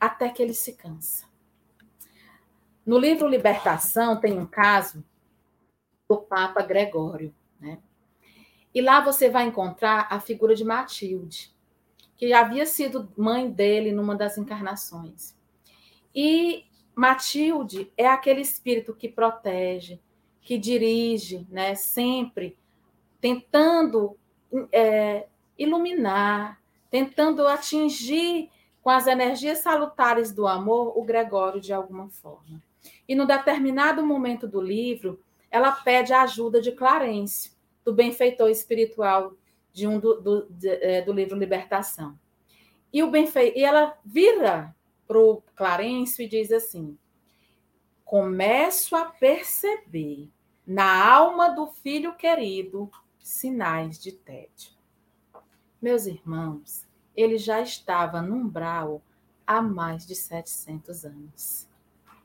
[0.00, 1.26] até que ele se cansa.
[2.84, 5.04] No livro Libertação tem um caso
[6.12, 7.78] do Papa Gregório, né?
[8.74, 11.52] E lá você vai encontrar a figura de Matilde
[12.16, 15.36] que havia sido mãe dele numa das encarnações.
[16.14, 20.00] E Matilde é aquele espírito que protege,
[20.40, 22.56] que dirige, né, sempre
[23.20, 24.16] tentando
[24.70, 25.26] é,
[25.58, 28.50] iluminar, tentando atingir
[28.82, 32.62] com as energias salutares do amor o Gregório de alguma forma.
[33.08, 35.20] E no determinado momento do livro,
[35.52, 37.52] ela pede a ajuda de Clarencio,
[37.84, 39.34] do benfeitor espiritual
[39.70, 42.18] de um do, do, de, é, do livro Libertação.
[42.90, 44.74] E, o benfeitor, e ela vira
[45.06, 46.96] para o Clarencio e diz assim:
[48.02, 50.30] começo a perceber
[50.66, 54.72] na alma do filho querido sinais de tédio.
[55.80, 59.02] Meus irmãos, ele já estava no umbral
[59.46, 61.68] há mais de 700 anos.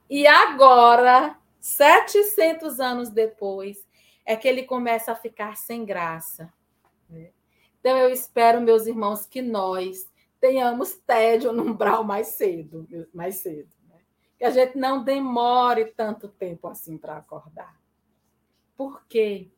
[0.10, 3.86] E agora, 700 anos depois,
[4.26, 6.52] é que ele começa a ficar sem graça.
[7.10, 7.32] Né?
[7.80, 13.74] Então, eu espero, meus irmãos, que nós tenhamos tédio no umbral mais cedo, mais cedo.
[13.88, 14.00] Né?
[14.38, 17.80] Que a gente não demore tanto tempo assim para acordar.
[18.76, 19.50] Por quê?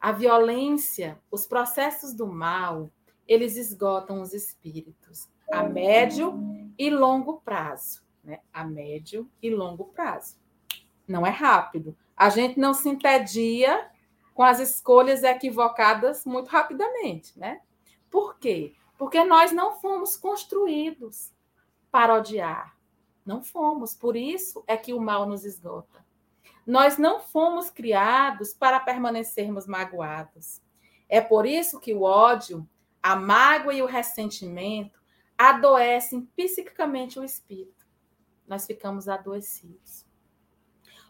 [0.00, 2.90] A violência, os processos do mal,
[3.26, 6.34] eles esgotam os espíritos a médio
[6.78, 8.02] e longo prazo.
[8.22, 8.40] Né?
[8.52, 10.36] A médio e longo prazo.
[11.06, 11.96] Não é rápido.
[12.16, 13.90] A gente não se entedia
[14.34, 17.60] com as escolhas equivocadas muito rapidamente, né?
[18.10, 18.74] Por quê?
[18.98, 21.32] Porque nós não fomos construídos
[21.90, 22.76] para odiar.
[23.24, 23.94] Não fomos.
[23.94, 26.04] Por isso é que o mal nos esgota.
[26.66, 30.60] Nós não fomos criados para permanecermos magoados.
[31.08, 32.68] É por isso que o ódio,
[33.02, 35.00] a mágoa e o ressentimento
[35.36, 37.86] adoecem psiquicamente o espírito.
[38.46, 40.05] Nós ficamos adoecidos.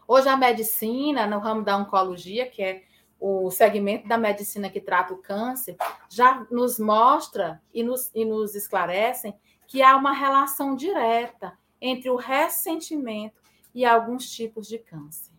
[0.07, 2.83] Hoje a medicina, no ramo da oncologia, que é
[3.19, 5.75] o segmento da medicina que trata o câncer
[6.07, 9.37] já nos mostra e nos, e nos esclarecem
[9.67, 13.41] que há uma relação direta entre o ressentimento
[13.75, 15.33] e alguns tipos de câncer.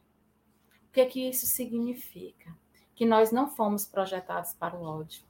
[0.88, 2.54] O que, é que isso significa?
[2.94, 5.24] Que nós não fomos projetados para o ódio,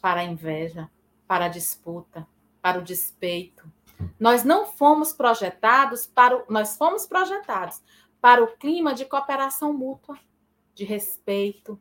[0.00, 0.88] para a inveja,
[1.26, 2.24] para a disputa,
[2.62, 3.68] para o despeito.
[4.20, 7.82] Nós não fomos projetados para o, nós fomos projetados
[8.20, 10.18] para o clima de cooperação mútua,
[10.74, 11.80] de respeito,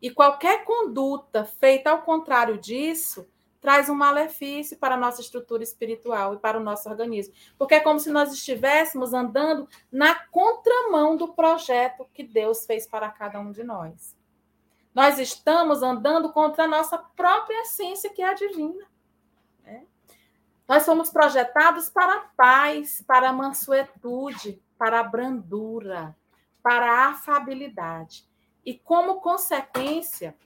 [0.00, 3.26] E qualquer conduta feita ao contrário disso
[3.60, 7.34] traz um malefício para a nossa estrutura espiritual e para o nosso organismo.
[7.58, 13.10] Porque é como se nós estivéssemos andando na contramão do projeto que Deus fez para
[13.10, 14.14] cada um de nós.
[14.94, 18.86] Nós estamos andando contra a nossa própria essência, que é a divina.
[19.64, 19.84] Né?
[20.68, 26.16] Nós somos projetados para a paz, para a mansuetude, para a brandura,
[26.62, 28.26] para a afabilidade.
[28.64, 30.36] E, como consequência,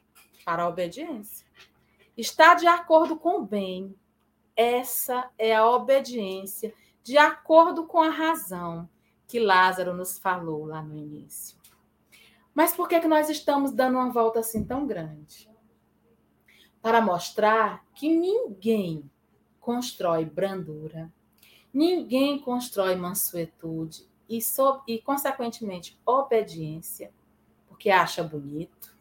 [0.44, 1.46] para a obediência.
[2.16, 3.94] Está de acordo com o bem.
[4.56, 8.88] Essa é a obediência, de acordo com a razão
[9.26, 11.56] que Lázaro nos falou lá no início.
[12.52, 15.48] Mas por que, que nós estamos dando uma volta assim tão grande?
[16.82, 19.08] Para mostrar que ninguém
[19.60, 21.10] constrói brandura,
[21.72, 24.38] ninguém constrói mansuetude e,
[24.86, 27.12] e, consequentemente, obediência,
[27.68, 28.94] porque acha bonito.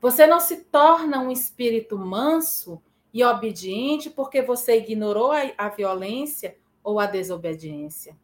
[0.00, 6.56] Você não se torna um espírito manso e obediente porque você ignorou a, a violência
[6.82, 8.16] ou a desobediência.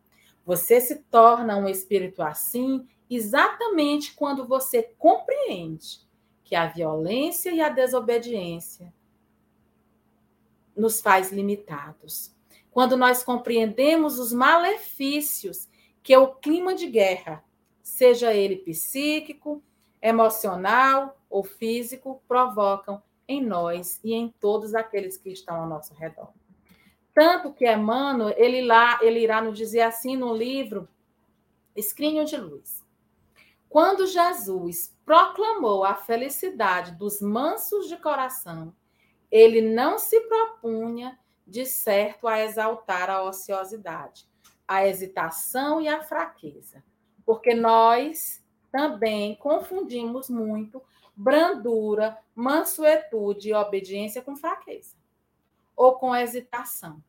[0.45, 6.01] Você se torna um espírito assim exatamente quando você compreende
[6.43, 8.93] que a violência e a desobediência
[10.76, 12.34] nos faz limitados.
[12.70, 15.68] Quando nós compreendemos os malefícios
[16.03, 17.45] que o clima de guerra,
[17.83, 19.63] seja ele psíquico,
[20.01, 26.33] emocional ou físico, provocam em nós e em todos aqueles que estão ao nosso redor.
[27.15, 30.89] Tanto que Emmanuel, ele lá, ele irá nos dizer assim no livro
[31.77, 32.85] Escrinho de Luz.
[33.69, 38.75] Quando Jesus proclamou a felicidade dos mansos de coração,
[39.31, 44.27] ele não se propunha, de certo, a exaltar a ociosidade,
[44.71, 46.85] a hesitação e a fraqueza,
[47.27, 48.41] porque nós
[48.71, 50.81] também confundimos muito
[51.16, 54.97] brandura, mansuetude e obediência com fraqueza
[55.75, 57.03] ou com hesitação,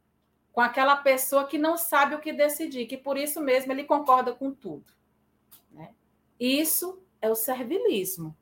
[0.52, 4.34] com aquela pessoa que não sabe o que decidir, que por isso mesmo ele concorda
[4.34, 4.92] com tudo.
[6.40, 8.36] Isso é o servilismo,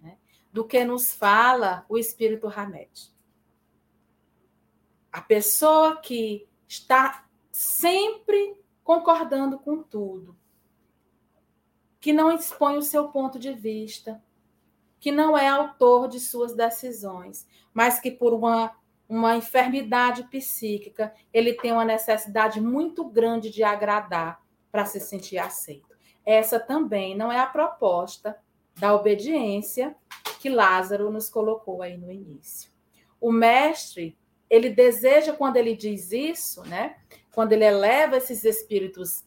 [0.00, 0.16] né?
[0.52, 3.12] do que nos fala o Espírito Hamed.
[5.10, 7.23] A pessoa que está
[7.54, 10.36] sempre concordando com tudo,
[12.00, 14.20] que não expõe o seu ponto de vista,
[14.98, 18.76] que não é autor de suas decisões, mas que por uma,
[19.08, 24.42] uma enfermidade psíquica ele tem uma necessidade muito grande de agradar
[24.72, 25.94] para se sentir aceito.
[26.26, 28.36] Essa também não é a proposta
[28.74, 29.94] da obediência
[30.40, 32.68] que Lázaro nos colocou aí no início.
[33.20, 34.18] O mestre,
[34.50, 36.96] ele deseja quando ele diz isso, né?
[37.34, 39.24] Quando ele eleva esses espíritos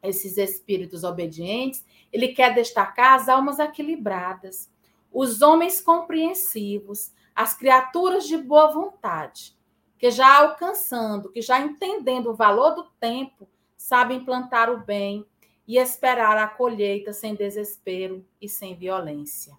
[0.00, 4.70] esses espíritos obedientes, ele quer destacar as almas equilibradas,
[5.12, 9.56] os homens compreensivos, as criaturas de boa vontade,
[9.98, 15.26] que já alcançando, que já entendendo o valor do tempo, sabem plantar o bem,
[15.68, 19.54] e esperar a colheita sem desespero e sem violência.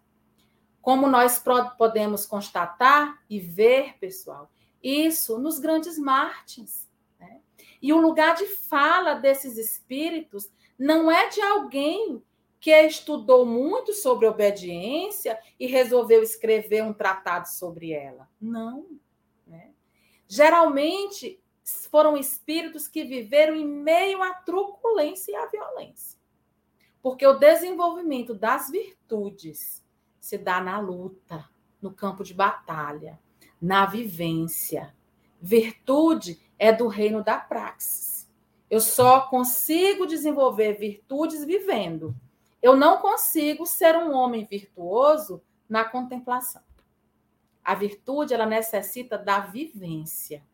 [0.81, 1.39] Como nós
[1.77, 4.49] podemos constatar e ver, pessoal,
[4.81, 6.88] isso nos grandes mártires.
[7.81, 12.21] E o lugar de fala desses espíritos não é de alguém
[12.59, 18.29] que estudou muito sobre obediência e resolveu escrever um tratado sobre ela.
[18.39, 18.85] Não.
[19.47, 19.71] Né?
[20.27, 21.41] Geralmente,
[21.89, 26.19] foram espíritos que viveram em meio à truculência e à violência.
[27.01, 29.85] Porque o desenvolvimento das virtudes
[30.19, 31.47] se dá na luta,
[31.81, 33.17] no campo de batalha,
[33.61, 34.93] na vivência.
[35.41, 38.29] Virtude é do reino da praxis.
[38.69, 42.13] Eu só consigo desenvolver virtudes vivendo.
[42.61, 46.61] Eu não consigo ser um homem virtuoso na contemplação.
[47.63, 50.45] A virtude ela necessita da vivência.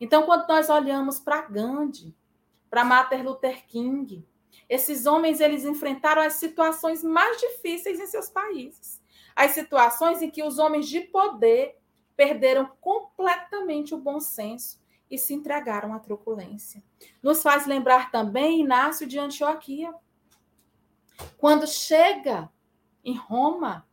[0.00, 2.16] Então, quando nós olhamos para Gandhi,
[2.70, 4.26] para Martin Luther King,
[4.68, 9.00] esses homens eles enfrentaram as situações mais difíceis em seus países.
[9.36, 11.76] As situações em que os homens de poder
[12.16, 14.79] perderam completamente o bom senso
[15.10, 16.82] e se entregaram à truculência.
[17.22, 19.92] Nos faz lembrar também Inácio de Antioquia.
[21.36, 22.50] Quando chega
[23.04, 23.86] em Roma,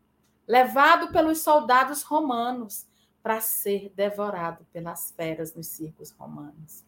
[0.48, 2.88] levado pelos soldados romanos,
[3.22, 6.86] para ser devorado pelas feras nos circos romanos.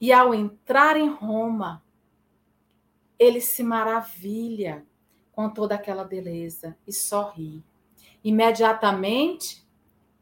[0.00, 1.80] E ao entrar em Roma,
[3.18, 4.84] ele se maravilha
[5.30, 7.62] com toda aquela beleza e sorri.
[8.24, 9.64] Imediatamente,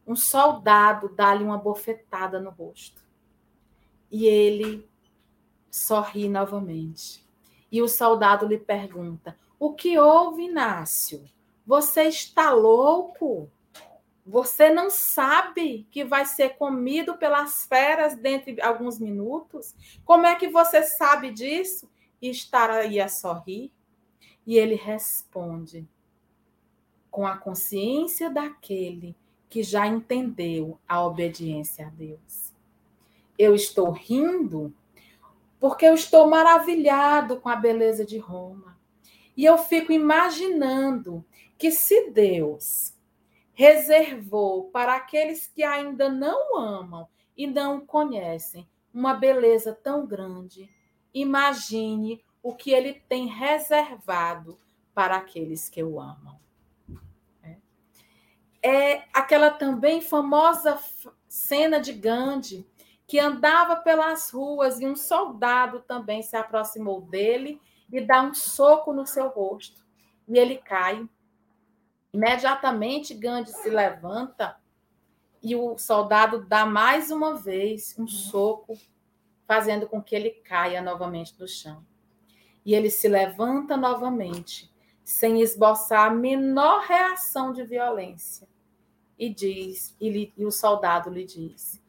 [0.07, 3.04] um soldado dá-lhe uma bofetada no rosto.
[4.15, 4.89] E ele
[5.69, 7.27] sorri novamente.
[7.71, 11.29] E o soldado lhe pergunta: O que houve, Inácio?
[11.67, 13.51] Você está louco?
[14.25, 19.75] Você não sabe que vai ser comido pelas feras dentro de alguns minutos?
[20.05, 21.91] Como é que você sabe disso?
[22.23, 23.73] E estar aí a sorrir?
[24.47, 25.89] E ele responde
[27.11, 29.17] com a consciência daquele
[29.51, 32.44] que já entendeu a obediência a Deus.
[33.39, 34.75] Eu estou rindo
[35.59, 38.79] porque eu estou maravilhado com a beleza de Roma.
[39.37, 41.25] E eu fico imaginando
[41.57, 42.95] que se Deus
[43.55, 50.69] reservou para aqueles que ainda não amam e não conhecem uma beleza tão grande,
[51.13, 54.59] imagine o que ele tem reservado
[54.95, 56.39] para aqueles que o amam.
[57.43, 57.57] É,
[58.63, 60.79] é aquela também famosa
[61.27, 62.67] cena de Gandhi,
[63.07, 67.61] que andava pelas ruas e um soldado também se aproximou dele
[67.93, 69.85] e dá um soco no seu rosto.
[70.27, 71.09] E ele cai
[72.15, 74.57] Imediatamente Gandhi se levanta
[75.43, 78.79] e o soldado dá mais uma vez um soco,
[79.49, 81.85] fazendo com que ele caia novamente no chão.
[82.65, 88.47] E ele se levanta novamente, sem esboçar a menor reação de violência.
[89.19, 91.83] E diz, e, e o soldado lhe diz: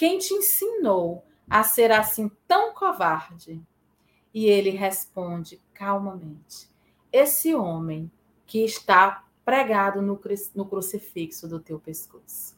[0.00, 3.62] Quem te ensinou a ser assim tão covarde?
[4.32, 6.70] E ele responde calmamente:
[7.12, 8.10] Esse homem
[8.46, 10.18] que está pregado no,
[10.54, 12.56] no crucifixo do teu pescoço.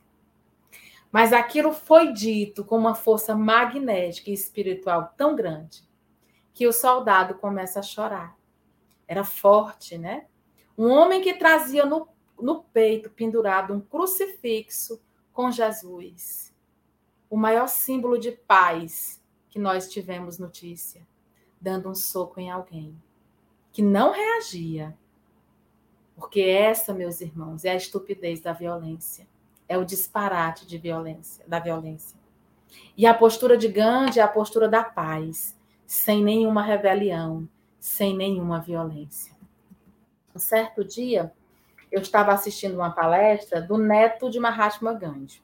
[1.11, 5.83] Mas aquilo foi dito com uma força magnética e espiritual tão grande
[6.55, 8.39] que o soldado começa a chorar.
[9.09, 10.27] Era forte, né?
[10.79, 12.07] Um homem que trazia no,
[12.41, 16.52] no peito pendurado um crucifixo com Jesus.
[17.33, 19.19] O maior símbolo de paz
[19.49, 21.01] que nós tivemos notícia,
[21.59, 22.95] dando um soco em alguém
[23.73, 24.95] que não reagia,
[26.15, 29.27] porque essa, meus irmãos, é a estupidez da violência.
[29.67, 32.19] É o disparate de violência, da violência.
[32.95, 37.49] E a postura de Gandhi é a postura da paz, sem nenhuma rebelião,
[37.81, 39.35] sem nenhuma violência.
[40.35, 41.33] Um certo dia,
[41.91, 45.43] eu estava assistindo uma palestra do neto de Mahatma Gandhi.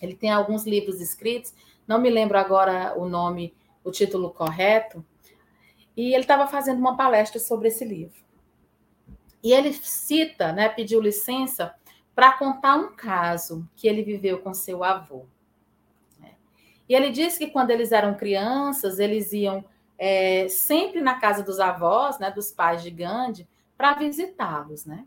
[0.00, 1.54] Ele tem alguns livros escritos,
[1.86, 5.04] não me lembro agora o nome, o título correto,
[5.96, 8.24] e ele estava fazendo uma palestra sobre esse livro.
[9.42, 11.74] E ele cita, né, pediu licença
[12.14, 15.24] para contar um caso que ele viveu com seu avô.
[16.18, 16.32] Né?
[16.88, 19.64] E ele disse que quando eles eram crianças, eles iam
[19.98, 25.04] é, sempre na casa dos avós, né, dos pais de Gandhi, para visitá-los, né?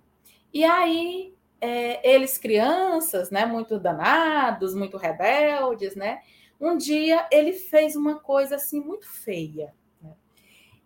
[0.53, 6.21] E aí é, eles crianças, né, muito danados, muito rebeldes, né?
[6.59, 9.73] Um dia ele fez uma coisa assim muito feia.
[10.01, 10.11] Né?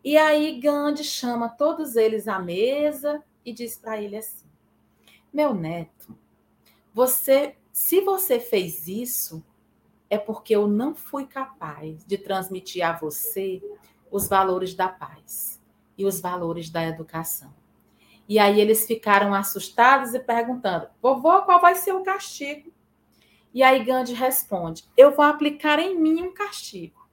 [0.04, 4.48] E aí Gandhi chama todos eles à mesa e diz para ele assim:
[5.32, 6.16] Meu neto,
[6.94, 9.44] você, se você fez isso,
[10.10, 13.62] é porque eu não fui capaz de transmitir a você
[14.12, 15.60] os valores da paz
[15.98, 17.52] e os valores da educação.
[18.28, 22.72] E aí eles ficaram assustados e perguntando: Vovô, qual vai ser o castigo?
[23.54, 27.08] E aí Gandhi responde: Eu vou aplicar em mim um castigo.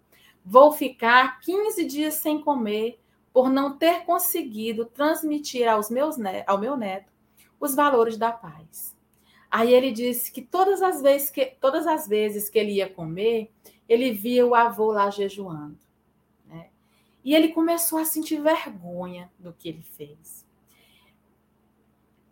[0.44, 2.98] Vou ficar 15 dias sem comer
[3.32, 7.12] por não ter conseguido transmitir aos meus ao meu neto
[7.60, 8.96] os valores da paz.
[9.50, 13.50] Aí ele disse que todas as vezes que todas as vezes que ele ia comer,
[13.88, 15.78] ele via o avô lá jejuando.
[16.46, 16.70] Né?
[17.24, 20.39] E ele começou a sentir vergonha do que ele fez.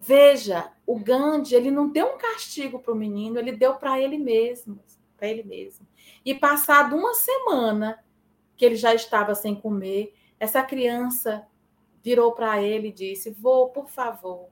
[0.08, 4.16] Veja, o Gandhi, ele não deu um castigo para o menino, ele deu para ele
[4.16, 4.82] mesmo,
[5.18, 5.86] para ele mesmo.
[6.24, 8.02] E passado uma semana
[8.56, 11.46] que ele já estava sem comer, essa criança
[12.02, 14.48] virou para ele e disse: Vou, por favor,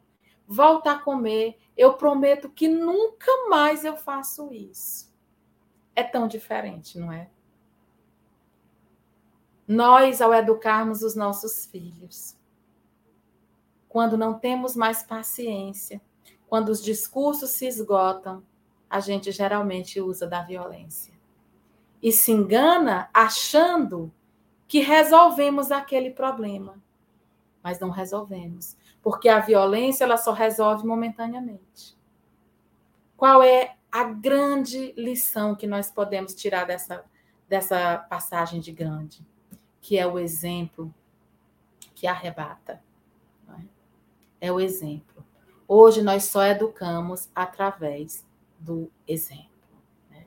[0.47, 1.57] volta a comer.
[1.75, 5.11] Eu prometo que nunca mais eu faço isso.
[5.95, 7.31] É tão diferente, não é?
[9.67, 12.36] Nós, ao educarmos os nossos filhos,
[13.97, 16.03] quando não temos mais paciência,
[16.47, 18.45] quando os discursos se esgotam,
[18.91, 21.15] a gente geralmente usa da violência.
[22.03, 24.13] E se engana achando
[24.69, 26.79] que resolvemos aquele problema,
[27.63, 31.97] mas não resolvemos, porque a violência ela só resolve momentaneamente.
[33.17, 37.03] Qual é a grande lição que nós podemos tirar dessa,
[37.49, 39.27] dessa passagem de grande,
[39.81, 40.95] que é o exemplo
[41.95, 42.85] que arrebata?
[44.49, 44.53] É?
[44.53, 45.25] o exemplo.
[45.69, 48.25] Hoje nós só educamos através
[48.59, 49.51] do exemplo.
[50.11, 50.25] Né?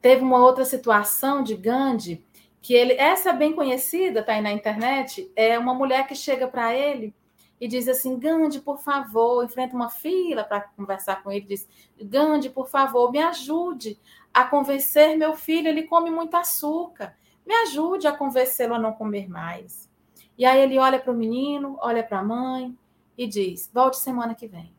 [0.00, 2.24] Teve uma outra situação de Gandhi
[2.60, 6.46] que ele, essa é bem conhecida, tá aí na internet, é uma mulher que chega
[6.46, 7.12] para ele
[7.60, 11.46] e diz assim: Gandhi, por favor, enfrenta uma fila para conversar com ele.
[11.46, 11.68] Diz:
[12.00, 14.00] Gandhi, por favor, me ajude
[14.34, 17.16] a convencer meu filho, ele come muito açúcar.
[17.46, 19.88] Me ajude a convencê-lo a não comer mais.
[20.36, 22.76] E aí ele olha para o menino, olha para a mãe
[23.16, 24.74] e diz: Volte semana que vem.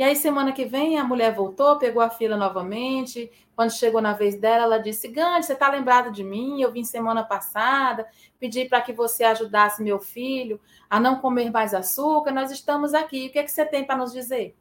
[0.00, 3.30] E aí, semana que vem, a mulher voltou, pegou a fila novamente.
[3.54, 6.62] Quando chegou na vez dela, ela disse: Gandhi, você está lembrado de mim?
[6.62, 11.74] Eu vim semana passada, pedi para que você ajudasse meu filho a não comer mais
[11.74, 12.32] açúcar.
[12.32, 13.26] Nós estamos aqui.
[13.26, 14.56] O que, é que você tem para nos dizer?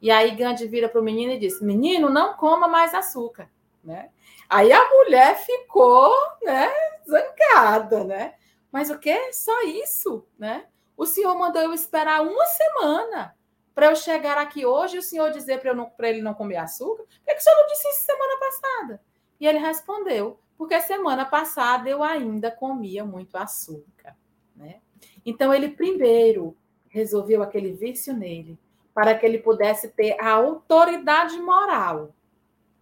[0.00, 3.50] E aí, Gandhi vira para o menino e diz: Menino, não coma mais açúcar.
[3.84, 4.08] Né?
[4.48, 6.10] Aí a mulher ficou
[6.42, 6.66] né,
[7.06, 8.34] zangada, né?
[8.70, 9.32] Mas o que?
[9.32, 10.66] Só isso, né?
[10.96, 13.34] O senhor mandou eu esperar uma semana
[13.74, 17.04] para eu chegar aqui hoje e o senhor dizer para ele não comer açúcar?
[17.04, 19.02] Por que o senhor não disse isso semana passada?
[19.40, 24.16] E ele respondeu: porque semana passada eu ainda comia muito açúcar.
[24.56, 24.80] Né?
[25.24, 26.56] Então, ele primeiro
[26.88, 28.58] resolveu aquele vício nele,
[28.92, 32.12] para que ele pudesse ter a autoridade moral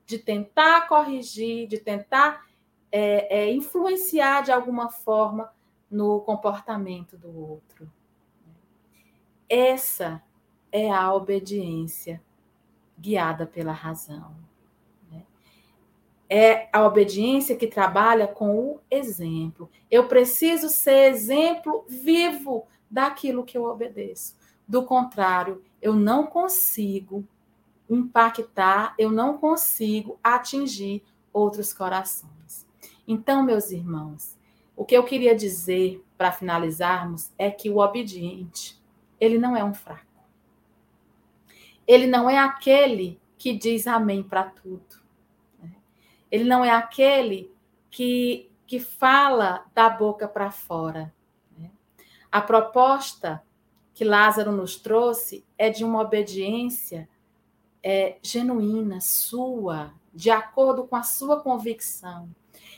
[0.07, 2.47] de tentar corrigir, de tentar
[2.91, 5.53] é, é, influenciar de alguma forma
[5.91, 7.91] no comportamento do outro.
[9.49, 10.22] Essa
[10.72, 12.22] é a obediência
[12.99, 14.34] guiada pela razão.
[15.11, 15.24] Né?
[16.28, 19.70] É a obediência que trabalha com o exemplo.
[19.91, 24.37] Eu preciso ser exemplo vivo daquilo que eu obedeço.
[24.66, 27.24] Do contrário, eu não consigo
[27.89, 32.66] impactar, eu não consigo atingir outros corações.
[33.07, 34.36] Então, meus irmãos,
[34.77, 38.79] o que eu queria dizer para finalizarmos é que o obediente,
[39.18, 40.05] ele não é um fraco.
[41.87, 44.97] Ele não é aquele que diz amém para tudo.
[45.62, 45.74] Né?
[46.31, 47.51] Ele não é aquele
[47.91, 51.14] que, que fala da boca para fora.
[51.57, 51.70] Né?
[52.31, 53.43] A proposta
[53.95, 57.09] que Lázaro nos trouxe é de uma obediência
[57.83, 62.29] é, genuína, sua, de acordo com a sua convicção.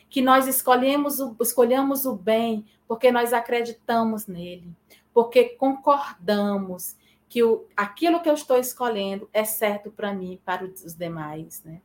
[0.08, 4.74] Que nós escolhemos o, escolhamos o bem porque nós acreditamos nele,
[5.12, 6.96] porque concordamos
[7.28, 11.62] que o, aquilo que eu estou escolhendo é certo para mim e para os demais.
[11.62, 11.82] Né?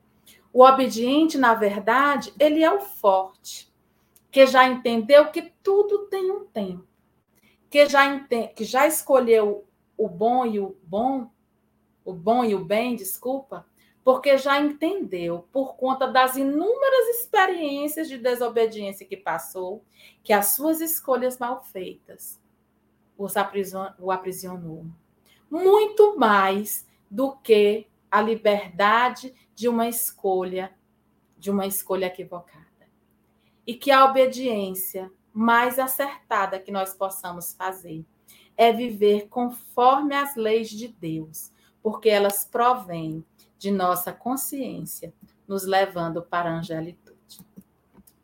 [0.54, 3.72] O obediente, na verdade, ele é o forte,
[4.32, 6.88] que já entendeu que tudo tem um tempo,
[7.70, 9.66] que já, entende, que já escolheu
[9.98, 11.30] o bom e o bom,
[12.06, 13.66] o bom e o bem, desculpa,
[14.04, 19.84] porque já entendeu, por conta das inúmeras experiências de desobediência que passou,
[20.24, 22.42] que as suas escolhas mal feitas
[23.18, 24.86] o aprisionou
[25.54, 30.74] muito mais do que a liberdade de uma escolha,
[31.38, 32.64] de uma escolha equivocada.
[33.66, 38.04] E que a obediência mais acertada que nós possamos fazer
[38.58, 41.52] é viver conforme as leis de Deus,
[41.84, 43.24] porque elas provêm
[43.64, 45.14] de nossa consciência,
[45.48, 47.40] nos levando para a angelitude.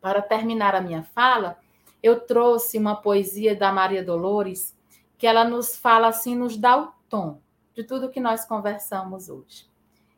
[0.01, 1.57] Para terminar a minha fala,
[2.03, 4.77] eu trouxe uma poesia da Maria Dolores,
[5.17, 7.39] que ela nos fala assim, nos dá o tom
[7.73, 9.65] de tudo que nós conversamos hoje.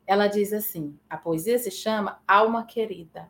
[0.08, 3.30] Ela diz assim: a poesia se chama Alma Querida.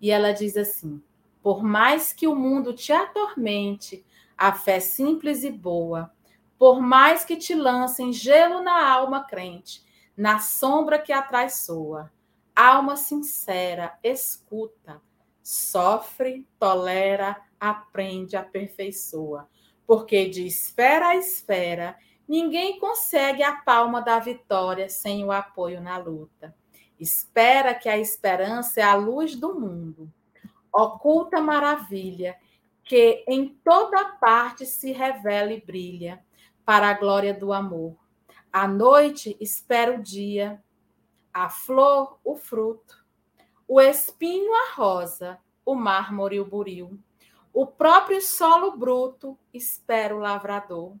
[0.00, 1.02] E ela diz assim:
[1.42, 4.06] por mais que o mundo te atormente,
[4.38, 6.12] a fé simples e boa,
[6.56, 9.84] por mais que te lancem gelo na alma crente,
[10.22, 12.12] na sombra que atraiçoa,
[12.54, 15.02] alma sincera, escuta,
[15.42, 19.48] sofre, tolera, aprende, aperfeiçoa,
[19.84, 21.96] porque de esfera a esfera
[22.28, 26.54] Ninguém consegue a palma da vitória sem o apoio na luta.
[26.98, 30.10] Espera que a esperança é a luz do mundo.
[30.72, 32.36] Oculta maravilha
[32.84, 36.24] que em toda parte se revela e brilha
[36.64, 37.96] para a glória do amor.
[38.52, 40.62] À noite espera o dia,
[41.32, 43.04] a flor, o fruto,
[43.66, 46.98] o espinho, a rosa, o mármore, o buril.
[47.52, 50.96] O próprio solo bruto espera o lavrador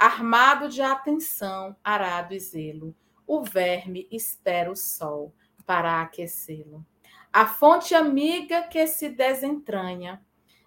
[0.00, 2.96] armado de atenção, arado e zelo.
[3.26, 5.34] O verme espera o sol
[5.66, 6.86] para aquecê-lo.
[7.30, 10.24] A fonte amiga que se desentranha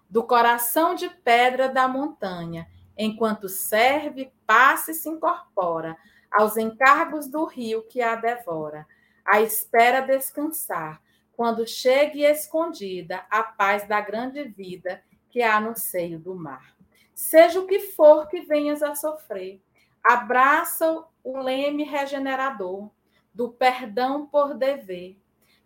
[0.08, 5.98] do coração de pedra da montanha, enquanto serve, passa e se incorpora
[6.34, 8.86] aos encargos do rio que a devora,
[9.24, 11.00] a espera descansar,
[11.32, 16.76] quando chegue escondida a paz da grande vida que há no seio do mar.
[17.14, 19.62] Seja o que for que venhas a sofrer,
[20.02, 22.90] abraça o leme regenerador
[23.32, 25.16] do perdão por dever.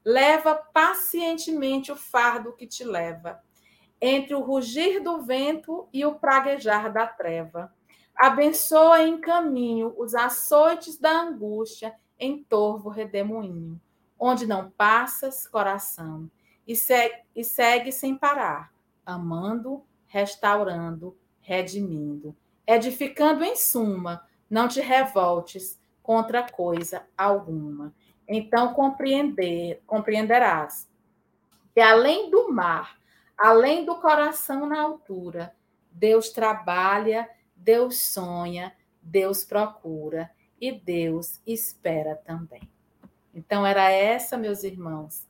[0.04, 3.42] Leva pacientemente o fardo que te leva,
[4.00, 7.74] entre o rugir do vento e o praguejar da treva.
[8.18, 13.80] Abençoa em caminho os açoites da angústia em torvo redemoinho,
[14.18, 16.28] onde não passas, coração,
[16.66, 18.72] e segue, e segue sem parar,
[19.06, 27.94] amando, restaurando, redimindo, edificando em suma, não te revoltes contra coisa alguma.
[28.26, 30.88] Então compreender, compreenderás
[31.72, 32.98] que além do mar,
[33.36, 35.54] além do coração na altura,
[35.92, 40.30] Deus trabalha, Deus sonha, Deus procura
[40.60, 42.68] e Deus espera também.
[43.34, 45.26] Então, era essa, meus irmãos,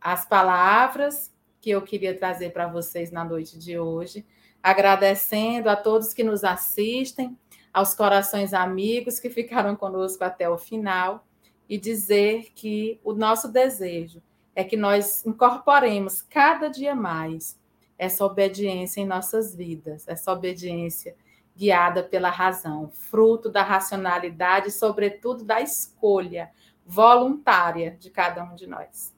[0.00, 4.24] as palavras que eu queria trazer para vocês na noite de hoje,
[4.62, 7.36] agradecendo a todos que nos assistem,
[7.72, 11.26] aos corações amigos que ficaram conosco até o final,
[11.68, 14.22] e dizer que o nosso desejo
[14.54, 17.58] é que nós incorporemos cada dia mais
[17.98, 21.14] essa obediência em nossas vidas, essa obediência
[21.58, 26.52] guiada pela razão, fruto da racionalidade e, sobretudo, da escolha
[26.86, 29.12] voluntária de cada um de nós.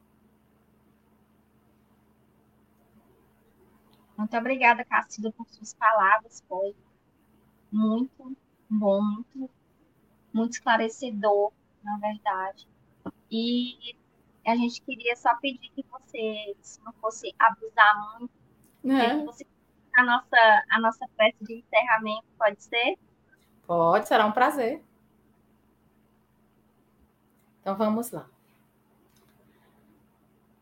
[4.17, 6.43] Muito obrigada, Cássida, por suas palavras.
[6.49, 6.75] Foi
[7.71, 8.35] muito
[8.71, 9.51] bom, muito,
[10.33, 11.53] muito esclarecedor,
[11.85, 12.67] na verdade.
[13.31, 13.95] E
[14.47, 18.33] a gente queria só pedir que você, se não fosse abusar muito,
[18.97, 19.19] é.
[19.19, 19.45] que você
[20.01, 22.99] a nossa, a nossa festa de encerramento, pode ser?
[23.67, 24.83] Pode, será um prazer.
[27.61, 28.27] Então vamos lá.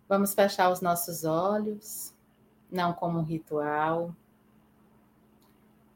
[0.09, 2.15] Vamos fechar os nossos olhos,
[2.71, 4.15] não como um ritual,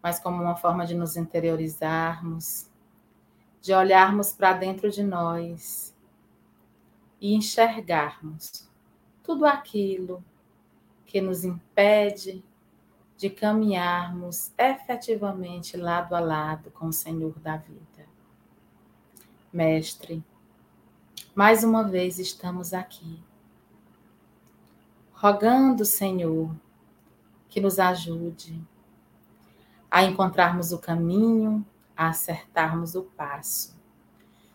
[0.02, 2.70] mas como uma forma de nos interiorizarmos,
[3.60, 5.94] de olharmos para dentro de nós
[7.20, 8.70] e enxergarmos
[9.22, 10.22] tudo aquilo
[11.06, 12.44] que nos impede
[13.16, 18.06] de caminharmos efetivamente lado a lado com o Senhor da vida.
[19.52, 20.24] Mestre,
[21.34, 23.22] mais uma vez estamos aqui,
[25.12, 26.50] rogando, Senhor,
[27.48, 28.60] que nos ajude
[29.90, 31.64] a encontrarmos o caminho,
[31.96, 33.78] a acertarmos o passo.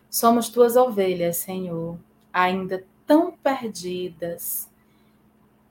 [0.10, 1.98] Somos tuas ovelhas, Senhor,
[2.34, 4.70] ainda tão perdidas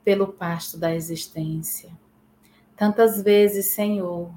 [0.05, 1.91] pelo pasto da existência
[2.77, 4.31] Tantas vezes, Senhor,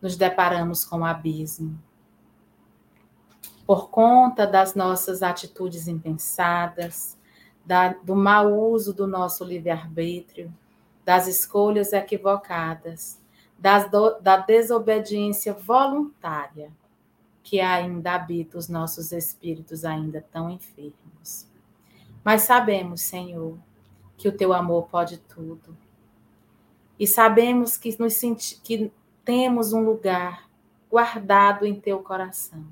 [0.00, 1.80] nos deparamos com o abismo.
[3.64, 7.16] Por conta das nossas atitudes impensadas,
[7.64, 10.52] da, do mau uso do nosso livre-arbítrio,
[11.02, 13.18] das escolhas equivocadas,
[13.58, 16.70] das do, da desobediência voluntária
[17.42, 21.48] que ainda habita os nossos espíritos ainda tão enfermos.
[22.22, 23.56] Mas sabemos, Senhor,
[24.16, 25.76] que o teu amor pode tudo
[27.02, 28.92] e sabemos que, nos senti que
[29.24, 30.48] temos um lugar
[30.88, 32.64] guardado em teu coração.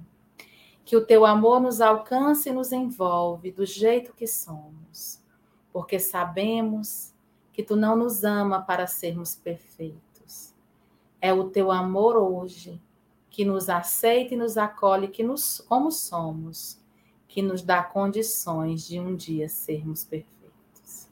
[0.85, 5.21] Que o teu amor nos alcance e nos envolve do jeito que somos,
[5.73, 7.13] porque sabemos
[7.53, 10.55] que tu não nos ama para sermos perfeitos.
[11.21, 12.81] É o teu amor hoje
[13.31, 16.81] que nos aceita e nos acolhe que nos, como somos,
[17.27, 21.09] que nos dá condições de um dia sermos perfeitos.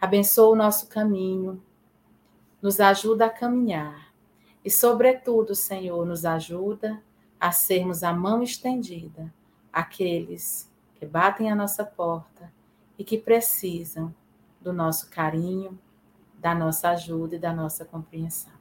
[0.00, 1.62] Abençoa o nosso caminho
[2.62, 4.14] nos ajuda a caminhar.
[4.64, 7.02] E, sobretudo, Senhor, nos ajuda
[7.40, 9.34] a sermos a mão estendida
[9.72, 12.52] àqueles que batem a nossa porta
[12.96, 14.14] e que precisam
[14.60, 15.76] do nosso carinho,
[16.38, 18.52] da nossa ajuda e da nossa compreensão.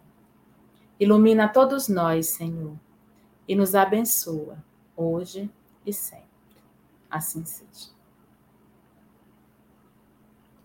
[0.99, 2.76] Ilumina todos nós, Senhor,
[3.47, 4.64] e nos abençoa,
[4.95, 5.52] hoje
[5.86, 6.28] e sempre.
[7.10, 7.91] Assim seja.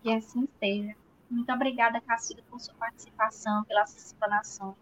[0.01, 0.95] Que assim seja.
[1.29, 4.75] Muito obrigada, Cacilda, por sua participação, pelas explanações.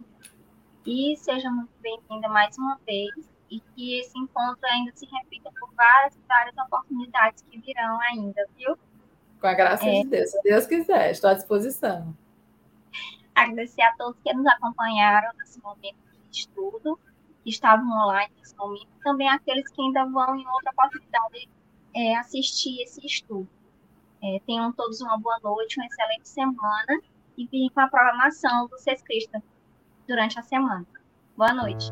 [0.85, 3.09] E seja muito bem-vinda mais uma vez
[3.49, 8.77] e que esse encontro ainda se repita por várias, várias oportunidades que virão ainda, viu?
[9.39, 12.15] Com a graça é, de Deus, se Deus quiser, estou à disposição.
[13.33, 15.97] Agradecer a todos que nos acompanharam nesse momento
[16.29, 16.99] de estudo,
[17.43, 21.49] que estavam online nesse momento, e também aqueles que ainda vão em outra oportunidade
[21.95, 23.47] é, assistir esse estudo.
[24.25, 26.99] É, tenham todos uma boa noite, uma excelente semana
[27.37, 29.41] e fiquem com a programação do Sescrista
[30.07, 30.85] durante a semana.
[31.37, 31.91] Boa noite.